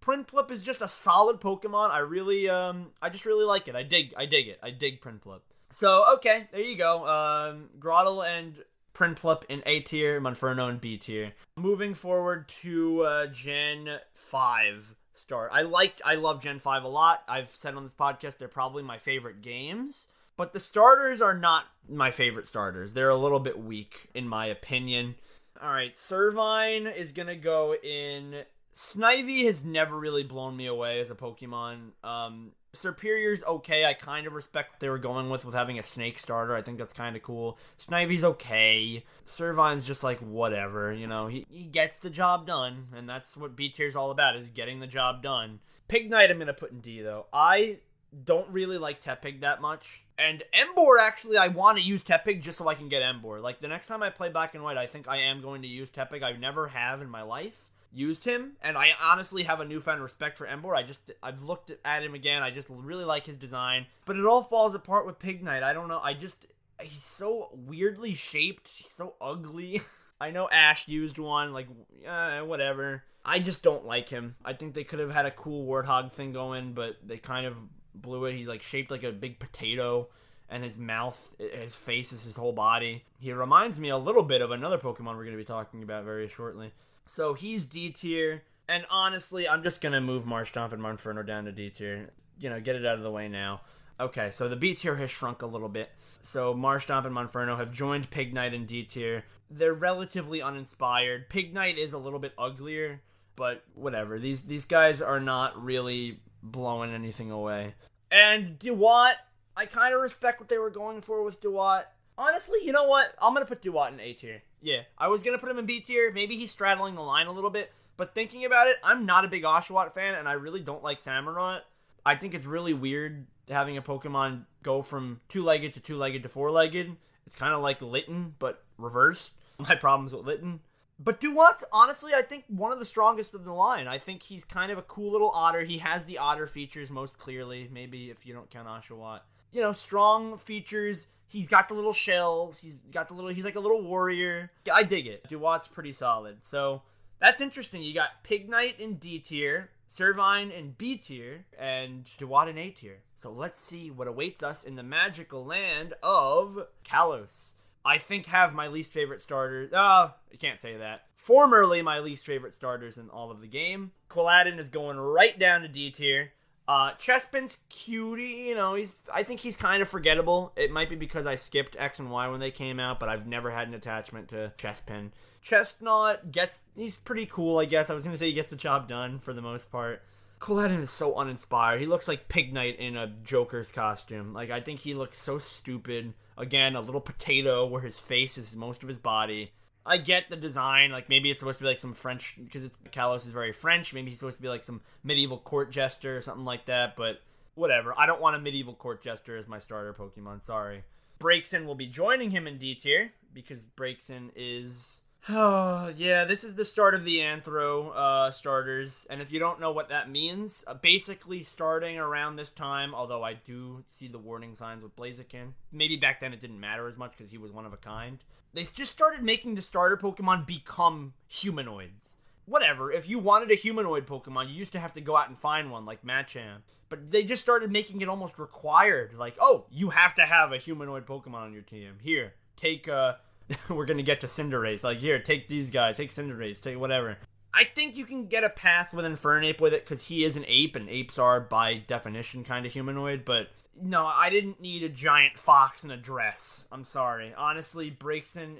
Prinplup 0.00 0.50
is 0.50 0.62
just 0.62 0.82
a 0.82 0.88
solid 0.88 1.40
Pokemon. 1.40 1.90
I 1.90 1.98
really, 1.98 2.48
um, 2.48 2.88
I 3.02 3.08
just 3.08 3.26
really 3.26 3.44
like 3.44 3.66
it. 3.66 3.74
I 3.74 3.82
dig, 3.82 4.14
I 4.16 4.26
dig 4.26 4.46
it. 4.48 4.60
I 4.62 4.70
dig 4.70 5.00
Prinplup. 5.00 5.40
So 5.70 6.04
okay, 6.14 6.48
there 6.52 6.60
you 6.60 6.76
go. 6.76 7.06
Um, 7.06 7.70
Grotle 7.78 8.26
and 8.26 8.56
Prinplup 8.94 9.42
in 9.48 9.62
A 9.66 9.80
tier, 9.80 10.20
Monferno 10.20 10.70
in 10.70 10.78
B 10.78 10.96
tier. 10.96 11.32
Moving 11.56 11.92
forward 11.92 12.48
to 12.62 13.02
uh, 13.02 13.26
Gen 13.26 13.98
Five 14.14 14.95
start. 15.18 15.50
I 15.52 15.62
like 15.62 16.00
I 16.04 16.14
love 16.14 16.42
Gen 16.42 16.58
Five 16.58 16.84
a 16.84 16.88
lot. 16.88 17.22
I've 17.28 17.50
said 17.54 17.74
on 17.74 17.84
this 17.84 17.94
podcast 17.94 18.38
they're 18.38 18.48
probably 18.48 18.82
my 18.82 18.98
favorite 18.98 19.42
games. 19.42 20.08
But 20.36 20.52
the 20.52 20.60
starters 20.60 21.22
are 21.22 21.36
not 21.36 21.64
my 21.88 22.10
favorite 22.10 22.46
starters. 22.46 22.92
They're 22.92 23.08
a 23.08 23.16
little 23.16 23.40
bit 23.40 23.58
weak, 23.58 24.08
in 24.14 24.28
my 24.28 24.46
opinion. 24.46 25.14
All 25.62 25.70
right, 25.70 25.94
Servine 25.94 26.94
is 26.94 27.12
going 27.12 27.28
to 27.28 27.36
go 27.36 27.74
in. 27.74 28.44
Snivy 28.74 29.46
has 29.46 29.64
never 29.64 29.98
really 29.98 30.22
blown 30.22 30.56
me 30.56 30.66
away 30.66 31.00
as 31.00 31.10
a 31.10 31.14
Pokemon. 31.14 31.92
Um, 32.04 32.52
Serperior's 32.74 33.42
okay. 33.42 33.84
I 33.86 33.94
kind 33.94 34.26
of 34.26 34.34
respect 34.34 34.72
what 34.72 34.80
they 34.80 34.88
were 34.88 34.98
going 34.98 35.30
with 35.30 35.44
with 35.44 35.54
having 35.54 35.78
a 35.78 35.82
snake 35.82 36.18
starter. 36.18 36.54
I 36.54 36.62
think 36.62 36.78
that's 36.78 36.92
kind 36.92 37.16
of 37.16 37.22
cool. 37.22 37.58
Snivy's 37.78 38.24
okay. 38.24 39.04
Servine's 39.24 39.84
just 39.84 40.04
like 40.04 40.20
whatever, 40.20 40.92
you 40.92 41.06
know. 41.06 41.26
He, 41.26 41.46
he 41.48 41.64
gets 41.64 41.98
the 41.98 42.10
job 42.10 42.46
done, 42.46 42.88
and 42.94 43.08
that's 43.08 43.36
what 43.36 43.56
B 43.56 43.70
tier's 43.70 43.96
all 43.96 44.10
about 44.10 44.36
is 44.36 44.48
getting 44.48 44.80
the 44.80 44.86
job 44.86 45.22
done. 45.22 45.60
Pignite 45.88 46.30
I'm 46.30 46.38
gonna 46.38 46.52
put 46.52 46.72
in 46.72 46.80
D 46.80 47.00
though. 47.00 47.26
I 47.32 47.78
don't 48.24 48.48
really 48.50 48.78
like 48.78 49.02
Tepig 49.02 49.40
that 49.40 49.60
much. 49.60 50.02
And 50.18 50.42
Emboar, 50.54 50.98
actually, 51.00 51.36
I 51.36 51.48
want 51.48 51.78
to 51.78 51.84
use 51.84 52.02
Tepig 52.02 52.40
just 52.40 52.58
so 52.58 52.68
I 52.68 52.74
can 52.74 52.88
get 52.88 53.02
Emboar. 53.02 53.42
Like, 53.42 53.60
the 53.60 53.68
next 53.68 53.88
time 53.88 54.02
I 54.02 54.08
play 54.08 54.30
Black 54.30 54.54
and 54.54 54.64
White, 54.64 54.78
I 54.78 54.86
think 54.86 55.06
I 55.06 55.18
am 55.18 55.42
going 55.42 55.60
to 55.62 55.68
use 55.68 55.90
Tepig. 55.90 56.22
I 56.22 56.32
never 56.32 56.68
have 56.68 57.02
in 57.02 57.10
my 57.10 57.20
life 57.20 57.68
used 57.96 58.24
him, 58.24 58.52
and 58.60 58.76
I 58.76 58.90
honestly 59.02 59.44
have 59.44 59.60
a 59.60 59.64
newfound 59.64 60.02
respect 60.02 60.36
for 60.36 60.46
Emboar. 60.46 60.76
I 60.76 60.82
just, 60.82 61.10
I've 61.22 61.42
looked 61.42 61.72
at 61.84 62.02
him 62.02 62.14
again. 62.14 62.42
I 62.42 62.50
just 62.50 62.68
really 62.70 63.04
like 63.04 63.26
his 63.26 63.36
design. 63.36 63.86
But 64.04 64.16
it 64.16 64.26
all 64.26 64.42
falls 64.42 64.74
apart 64.74 65.06
with 65.06 65.18
Pignite. 65.18 65.62
I 65.62 65.72
don't 65.72 65.88
know. 65.88 66.00
I 66.00 66.12
just, 66.12 66.36
he's 66.80 67.02
so 67.02 67.48
weirdly 67.54 68.14
shaped. 68.14 68.68
He's 68.68 68.92
so 68.92 69.14
ugly. 69.20 69.80
I 70.20 70.30
know 70.30 70.48
Ash 70.50 70.86
used 70.88 71.18
one, 71.18 71.52
like, 71.52 71.68
uh, 72.06 72.40
whatever. 72.40 73.02
I 73.24 73.38
just 73.38 73.62
don't 73.62 73.86
like 73.86 74.08
him. 74.08 74.36
I 74.44 74.52
think 74.52 74.74
they 74.74 74.84
could 74.84 75.00
have 75.00 75.10
had 75.10 75.26
a 75.26 75.30
cool 75.30 75.66
Warthog 75.66 76.12
thing 76.12 76.32
going, 76.32 76.74
but 76.74 76.96
they 77.04 77.18
kind 77.18 77.46
of 77.46 77.56
blew 77.94 78.26
it. 78.26 78.36
He's 78.36 78.46
like 78.46 78.62
shaped 78.62 78.90
like 78.90 79.02
a 79.02 79.10
big 79.10 79.38
potato, 79.38 80.08
and 80.48 80.62
his 80.62 80.78
mouth, 80.78 81.34
his 81.38 81.74
face 81.74 82.12
is 82.12 82.24
his 82.24 82.36
whole 82.36 82.52
body. 82.52 83.04
He 83.18 83.32
reminds 83.32 83.80
me 83.80 83.88
a 83.88 83.98
little 83.98 84.22
bit 84.22 84.42
of 84.42 84.52
another 84.52 84.78
Pokemon 84.78 85.16
we're 85.16 85.24
going 85.24 85.32
to 85.32 85.36
be 85.36 85.44
talking 85.44 85.82
about 85.82 86.04
very 86.04 86.28
shortly. 86.28 86.72
So 87.06 87.34
he's 87.34 87.64
D 87.64 87.90
tier, 87.90 88.42
and 88.68 88.84
honestly, 88.90 89.48
I'm 89.48 89.62
just 89.62 89.80
going 89.80 89.92
to 89.92 90.00
move 90.00 90.24
Marshtomp 90.24 90.72
and 90.72 90.82
Monferno 90.82 91.24
down 91.26 91.44
to 91.44 91.52
D 91.52 91.70
tier. 91.70 92.10
You 92.38 92.50
know, 92.50 92.60
get 92.60 92.76
it 92.76 92.84
out 92.84 92.96
of 92.98 93.02
the 93.02 93.10
way 93.10 93.28
now. 93.28 93.62
Okay, 93.98 94.30
so 94.30 94.48
the 94.48 94.56
B 94.56 94.74
tier 94.74 94.96
has 94.96 95.10
shrunk 95.10 95.42
a 95.42 95.46
little 95.46 95.68
bit. 95.68 95.90
So 96.20 96.52
Marshtomp 96.52 97.06
and 97.06 97.14
Monferno 97.14 97.56
have 97.56 97.72
joined 97.72 98.10
Pignite 98.10 98.52
in 98.52 98.66
D 98.66 98.82
tier. 98.82 99.24
They're 99.50 99.72
relatively 99.72 100.42
uninspired. 100.42 101.30
Pignite 101.30 101.78
is 101.78 101.92
a 101.92 101.98
little 101.98 102.18
bit 102.18 102.32
uglier, 102.36 103.00
but 103.36 103.62
whatever. 103.74 104.18
These 104.18 104.42
these 104.42 104.64
guys 104.64 105.00
are 105.00 105.20
not 105.20 105.62
really 105.62 106.20
blowing 106.42 106.90
anything 106.92 107.30
away. 107.30 107.74
And 108.10 108.58
Dewott, 108.58 109.14
I 109.56 109.66
kind 109.66 109.94
of 109.94 110.00
respect 110.00 110.40
what 110.40 110.48
they 110.48 110.58
were 110.58 110.70
going 110.70 111.00
for 111.00 111.22
with 111.22 111.40
Dewott. 111.40 111.84
Honestly, 112.18 112.60
you 112.62 112.72
know 112.72 112.84
what? 112.84 113.14
I'm 113.20 113.34
gonna 113.34 113.46
put 113.46 113.62
Dewott 113.62 113.92
in 113.92 114.00
A 114.00 114.12
tier. 114.12 114.42
Yeah, 114.62 114.82
I 114.96 115.08
was 115.08 115.22
gonna 115.22 115.38
put 115.38 115.50
him 115.50 115.58
in 115.58 115.66
B 115.66 115.80
tier. 115.80 116.12
Maybe 116.12 116.36
he's 116.36 116.50
straddling 116.50 116.94
the 116.94 117.02
line 117.02 117.26
a 117.26 117.32
little 117.32 117.50
bit. 117.50 117.72
But 117.96 118.14
thinking 118.14 118.44
about 118.44 118.68
it, 118.68 118.76
I'm 118.82 119.06
not 119.06 119.24
a 119.24 119.28
big 119.28 119.44
Oshawott 119.44 119.94
fan, 119.94 120.14
and 120.14 120.28
I 120.28 120.32
really 120.32 120.60
don't 120.60 120.82
like 120.82 120.98
Samurott. 120.98 121.60
I 122.04 122.14
think 122.14 122.34
it's 122.34 122.46
really 122.46 122.74
weird 122.74 123.26
having 123.48 123.76
a 123.76 123.82
Pokemon 123.82 124.44
go 124.62 124.82
from 124.82 125.20
two-legged 125.28 125.74
to 125.74 125.80
two-legged 125.80 126.22
to 126.22 126.28
four-legged. 126.28 126.96
It's 127.26 127.36
kind 127.36 127.54
of 127.54 127.62
like 127.62 127.80
Litten, 127.80 128.34
but 128.38 128.62
reversed. 128.78 129.32
My 129.58 129.74
problems 129.74 130.12
with 130.12 130.26
Litten. 130.26 130.60
But 130.98 131.20
Dewott's 131.20 131.64
honestly, 131.72 132.12
I 132.14 132.22
think, 132.22 132.44
one 132.48 132.72
of 132.72 132.78
the 132.78 132.84
strongest 132.84 133.34
of 133.34 133.44
the 133.44 133.52
line. 133.52 133.86
I 133.86 133.98
think 133.98 134.22
he's 134.22 134.44
kind 134.44 134.72
of 134.72 134.78
a 134.78 134.82
cool 134.82 135.12
little 135.12 135.30
otter. 135.30 135.62
He 135.62 135.78
has 135.78 136.04
the 136.04 136.18
otter 136.18 136.46
features 136.46 136.90
most 136.90 137.18
clearly, 137.18 137.68
maybe 137.70 138.10
if 138.10 138.26
you 138.26 138.32
don't 138.32 138.50
count 138.50 138.68
Oshawott. 138.68 139.20
You 139.52 139.60
know, 139.60 139.72
strong 139.72 140.38
features. 140.38 141.08
He's 141.28 141.48
got 141.48 141.68
the 141.68 141.74
little 141.74 141.92
shells. 141.92 142.60
He's 142.60 142.78
got 142.92 143.08
the 143.08 143.14
little. 143.14 143.30
He's 143.30 143.44
like 143.44 143.56
a 143.56 143.60
little 143.60 143.82
warrior. 143.82 144.50
I 144.72 144.82
dig 144.82 145.06
it. 145.06 145.28
Dewott's 145.28 145.66
pretty 145.66 145.92
solid. 145.92 146.44
So 146.44 146.82
that's 147.20 147.40
interesting. 147.40 147.82
You 147.82 147.94
got 147.94 148.24
Pignite 148.24 148.78
in 148.78 148.94
D 148.94 149.18
tier, 149.18 149.70
Servine 149.90 150.56
in 150.56 150.74
B 150.78 150.96
tier, 150.96 151.44
and 151.58 152.08
Dewott 152.18 152.48
in 152.48 152.58
A 152.58 152.70
tier. 152.70 152.98
So 153.16 153.30
let's 153.30 153.60
see 153.60 153.90
what 153.90 154.08
awaits 154.08 154.42
us 154.42 154.62
in 154.62 154.76
the 154.76 154.82
magical 154.82 155.44
land 155.44 155.94
of 156.02 156.66
Kalos. 156.84 157.54
I 157.84 157.98
think 157.98 158.26
have 158.26 158.52
my 158.52 158.68
least 158.68 158.92
favorite 158.92 159.22
starters. 159.22 159.72
Uh, 159.72 159.76
oh, 159.76 160.14
I 160.32 160.36
can't 160.36 160.58
say 160.60 160.76
that. 160.76 161.02
Formerly 161.16 161.82
my 161.82 162.00
least 162.00 162.26
favorite 162.26 162.54
starters 162.54 162.98
in 162.98 163.10
all 163.10 163.30
of 163.30 163.40
the 163.40 163.46
game. 163.46 163.92
Quilladin 164.10 164.58
is 164.58 164.68
going 164.68 164.96
right 164.98 165.38
down 165.38 165.62
to 165.62 165.68
D 165.68 165.90
tier. 165.90 166.32
Uh, 166.68 166.92
Chespin's 166.94 167.58
cutie, 167.68 168.46
you 168.48 168.54
know, 168.56 168.74
he's. 168.74 168.96
I 169.12 169.22
think 169.22 169.40
he's 169.40 169.56
kind 169.56 169.82
of 169.82 169.88
forgettable. 169.88 170.52
It 170.56 170.72
might 170.72 170.90
be 170.90 170.96
because 170.96 171.24
I 171.24 171.36
skipped 171.36 171.76
X 171.78 172.00
and 172.00 172.10
Y 172.10 172.28
when 172.28 172.40
they 172.40 172.50
came 172.50 172.80
out, 172.80 172.98
but 172.98 173.08
I've 173.08 173.26
never 173.26 173.50
had 173.50 173.68
an 173.68 173.74
attachment 173.74 174.28
to 174.28 174.52
Chespin. 174.58 175.10
Chesnaught 175.44 176.32
gets. 176.32 176.62
He's 176.74 176.98
pretty 176.98 177.26
cool, 177.26 177.58
I 177.58 177.66
guess. 177.66 177.88
I 177.88 177.94
was 177.94 178.02
gonna 178.02 178.16
say 178.16 178.26
he 178.26 178.32
gets 178.32 178.48
the 178.48 178.56
job 178.56 178.88
done 178.88 179.20
for 179.20 179.32
the 179.32 179.42
most 179.42 179.70
part. 179.70 180.02
Quilladin 180.40 180.82
is 180.82 180.90
so 180.90 181.14
uninspired. 181.14 181.80
He 181.80 181.86
looks 181.86 182.08
like 182.08 182.28
Pignite 182.28 182.76
in 182.76 182.96
a 182.96 183.06
Joker's 183.24 183.70
costume. 183.70 184.32
Like 184.32 184.50
I 184.50 184.60
think 184.60 184.80
he 184.80 184.94
looks 184.94 185.18
so 185.18 185.38
stupid. 185.38 186.14
Again, 186.36 186.74
a 186.74 186.80
little 186.80 187.00
potato 187.00 187.64
where 187.66 187.80
his 187.80 188.00
face 188.00 188.36
is 188.36 188.56
most 188.56 188.82
of 188.82 188.88
his 188.88 188.98
body. 188.98 189.52
I 189.86 189.98
get 189.98 190.28
the 190.28 190.36
design, 190.36 190.90
like 190.90 191.08
maybe 191.08 191.30
it's 191.30 191.40
supposed 191.40 191.58
to 191.58 191.64
be 191.64 191.68
like 191.68 191.78
some 191.78 191.94
French 191.94 192.36
because 192.42 192.64
it's 192.64 192.78
Kalos 192.90 193.18
is 193.18 193.32
very 193.32 193.52
French. 193.52 193.94
Maybe 193.94 194.10
he's 194.10 194.18
supposed 194.18 194.36
to 194.36 194.42
be 194.42 194.48
like 194.48 194.62
some 194.62 194.80
medieval 195.04 195.38
court 195.38 195.70
jester 195.70 196.16
or 196.16 196.20
something 196.20 196.44
like 196.44 196.66
that. 196.66 196.96
But 196.96 197.20
whatever. 197.54 197.94
I 197.96 198.06
don't 198.06 198.20
want 198.20 198.36
a 198.36 198.38
medieval 198.38 198.74
court 198.74 199.02
jester 199.02 199.36
as 199.36 199.48
my 199.48 199.58
starter 199.58 199.92
Pokemon. 199.94 200.42
Sorry. 200.42 200.84
Braixen 201.18 201.64
will 201.64 201.74
be 201.74 201.86
joining 201.86 202.30
him 202.30 202.46
in 202.46 202.58
D 202.58 202.74
tier 202.74 203.12
because 203.32 203.66
Braixen 203.76 204.30
is 204.36 205.02
Oh, 205.28 205.92
yeah, 205.96 206.24
this 206.24 206.44
is 206.44 206.54
the 206.54 206.64
start 206.64 206.94
of 206.94 207.04
the 207.04 207.18
Anthro 207.18 207.92
uh, 207.94 208.30
starters. 208.30 209.06
And 209.10 209.20
if 209.20 209.32
you 209.32 209.38
don't 209.38 209.60
know 209.60 209.72
what 209.72 209.88
that 209.88 210.10
means, 210.10 210.64
uh, 210.66 210.74
basically 210.74 211.42
starting 211.42 211.98
around 211.98 212.36
this 212.36 212.50
time, 212.50 212.94
although 212.94 213.22
I 213.22 213.34
do 213.34 213.84
see 213.88 214.08
the 214.08 214.18
warning 214.18 214.54
signs 214.54 214.82
with 214.82 214.94
Blaziken. 214.96 215.52
Maybe 215.72 215.96
back 215.96 216.20
then 216.20 216.32
it 216.32 216.40
didn't 216.40 216.60
matter 216.60 216.86
as 216.86 216.96
much 216.96 217.12
because 217.16 217.30
he 217.30 217.38
was 217.38 217.52
one 217.52 217.66
of 217.66 217.72
a 217.72 217.78
kind. 217.78 218.18
They 218.56 218.64
just 218.64 218.90
started 218.90 219.22
making 219.22 219.54
the 219.54 219.60
starter 219.60 219.98
Pokemon 219.98 220.46
become 220.46 221.12
humanoids. 221.28 222.16
Whatever, 222.46 222.90
if 222.90 223.06
you 223.06 223.18
wanted 223.18 223.50
a 223.50 223.54
humanoid 223.54 224.06
Pokemon, 224.06 224.48
you 224.48 224.54
used 224.54 224.72
to 224.72 224.80
have 224.80 224.94
to 224.94 225.02
go 225.02 225.14
out 225.14 225.28
and 225.28 225.36
find 225.36 225.70
one, 225.70 225.84
like 225.84 226.02
Machamp. 226.02 226.62
But 226.88 227.10
they 227.10 227.22
just 227.22 227.42
started 227.42 227.70
making 227.70 228.00
it 228.00 228.08
almost 228.08 228.38
required. 228.38 229.12
Like, 229.12 229.36
oh, 229.38 229.66
you 229.70 229.90
have 229.90 230.14
to 230.14 230.22
have 230.22 230.52
a 230.52 230.56
humanoid 230.56 231.04
Pokemon 231.04 231.34
on 231.34 231.52
your 231.52 231.60
team. 231.60 231.96
Here, 232.00 232.32
take, 232.56 232.88
uh, 232.88 233.16
we're 233.68 233.84
gonna 233.84 234.02
get 234.02 234.20
to 234.20 234.26
Cinderace. 234.26 234.82
Like, 234.82 235.00
here, 235.00 235.18
take 235.18 235.48
these 235.48 235.70
guys, 235.70 235.98
take 235.98 236.08
Cinderace, 236.08 236.62
take 236.62 236.78
whatever. 236.78 237.18
I 237.52 237.64
think 237.64 237.94
you 237.94 238.06
can 238.06 238.26
get 238.26 238.42
a 238.42 238.48
pass 238.48 238.94
with 238.94 239.04
Infernape 239.04 239.60
with 239.60 239.74
it 239.74 239.84
because 239.84 240.04
he 240.04 240.24
is 240.24 240.38
an 240.38 240.46
ape, 240.48 240.76
and 240.76 240.88
apes 240.88 241.18
are 241.18 241.42
by 241.42 241.74
definition 241.74 242.42
kind 242.42 242.64
of 242.64 242.72
humanoid. 242.72 243.26
But 243.26 243.48
no, 243.80 244.06
I 244.06 244.30
didn't 244.30 244.60
need 244.60 244.82
a 244.82 244.88
giant 244.88 245.38
fox 245.38 245.84
in 245.84 245.90
a 245.90 245.96
dress. 245.96 246.68
I'm 246.72 246.84
sorry. 246.84 247.34
Honestly, 247.36 247.90
Braixen, 247.90 248.56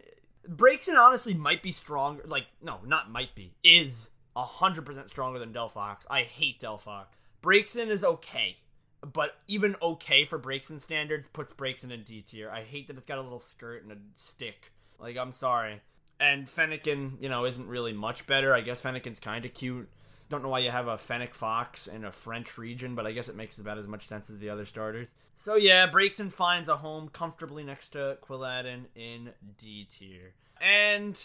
Braixen 0.49 0.97
honestly 0.99 1.35
might 1.35 1.63
be 1.63 1.73
stronger. 1.73 2.23
Like, 2.27 2.47
no, 2.63 2.81
not 2.87 3.11
might 3.11 3.35
be. 3.35 3.55
Is 3.65 4.11
hundred 4.37 4.85
percent 4.85 5.09
stronger 5.09 5.39
than 5.39 5.53
Delphox. 5.53 6.05
I 6.11 6.23
hate 6.23 6.61
Delphox. 6.61 7.07
Braixen 7.43 7.89
is 7.89 8.05
okay. 8.05 8.57
but 9.13 9.37
even 9.47 9.77
okay 9.81 10.25
for 10.25 10.39
Braixen 10.39 10.81
standards 10.81 11.29
puts 11.33 11.53
Braixen 11.53 11.91
in 11.93 12.03
D 12.03 12.23
tier. 12.23 12.51
I 12.51 12.63
hate 12.63 12.89
that 12.89 12.97
it's 12.97 13.07
got 13.07 13.19
a 13.19 13.23
little 13.23 13.39
skirt 13.39 13.83
and 13.83 13.93
a 13.93 13.97
stick. 14.15 14.73
Like, 14.99 15.17
I'm 15.17 15.33
sorry. 15.33 15.81
And 16.19 16.47
Fennekin, 16.47 17.21
you 17.21 17.29
know, 17.29 17.45
isn't 17.45 17.69
really 17.69 17.93
much 17.93 18.27
better. 18.27 18.55
I 18.55 18.63
guess 18.63 18.83
Fennekin's 18.83 19.21
kind 19.21 19.45
of 19.45 19.53
cute. 19.55 19.89
Don't 20.29 20.43
know 20.43 20.49
why 20.49 20.59
you 20.59 20.71
have 20.71 20.89
a 20.89 20.99
Fennec 20.99 21.35
Fox 21.35 21.87
in 21.87 22.05
a 22.05 22.11
French 22.11 22.59
region, 22.59 22.95
but 22.95 23.07
I 23.07 23.13
guess 23.13 23.29
it 23.29 23.37
makes 23.37 23.59
about 23.59 23.79
as 23.79 23.87
much 23.87 24.09
sense 24.09 24.29
as 24.29 24.39
the 24.39 24.51
other 24.51 24.67
starters. 24.67 25.09
So 25.37 25.55
yeah, 25.55 25.89
Braixen 25.89 26.33
finds 26.33 26.69
a 26.69 26.77
home 26.77 27.09
comfortably 27.09 27.63
next 27.63 27.91
to 27.91 28.19
Quilladin 28.23 28.87
in 28.97 29.31
D 29.59 29.87
tier. 29.99 30.33
And 30.61 31.17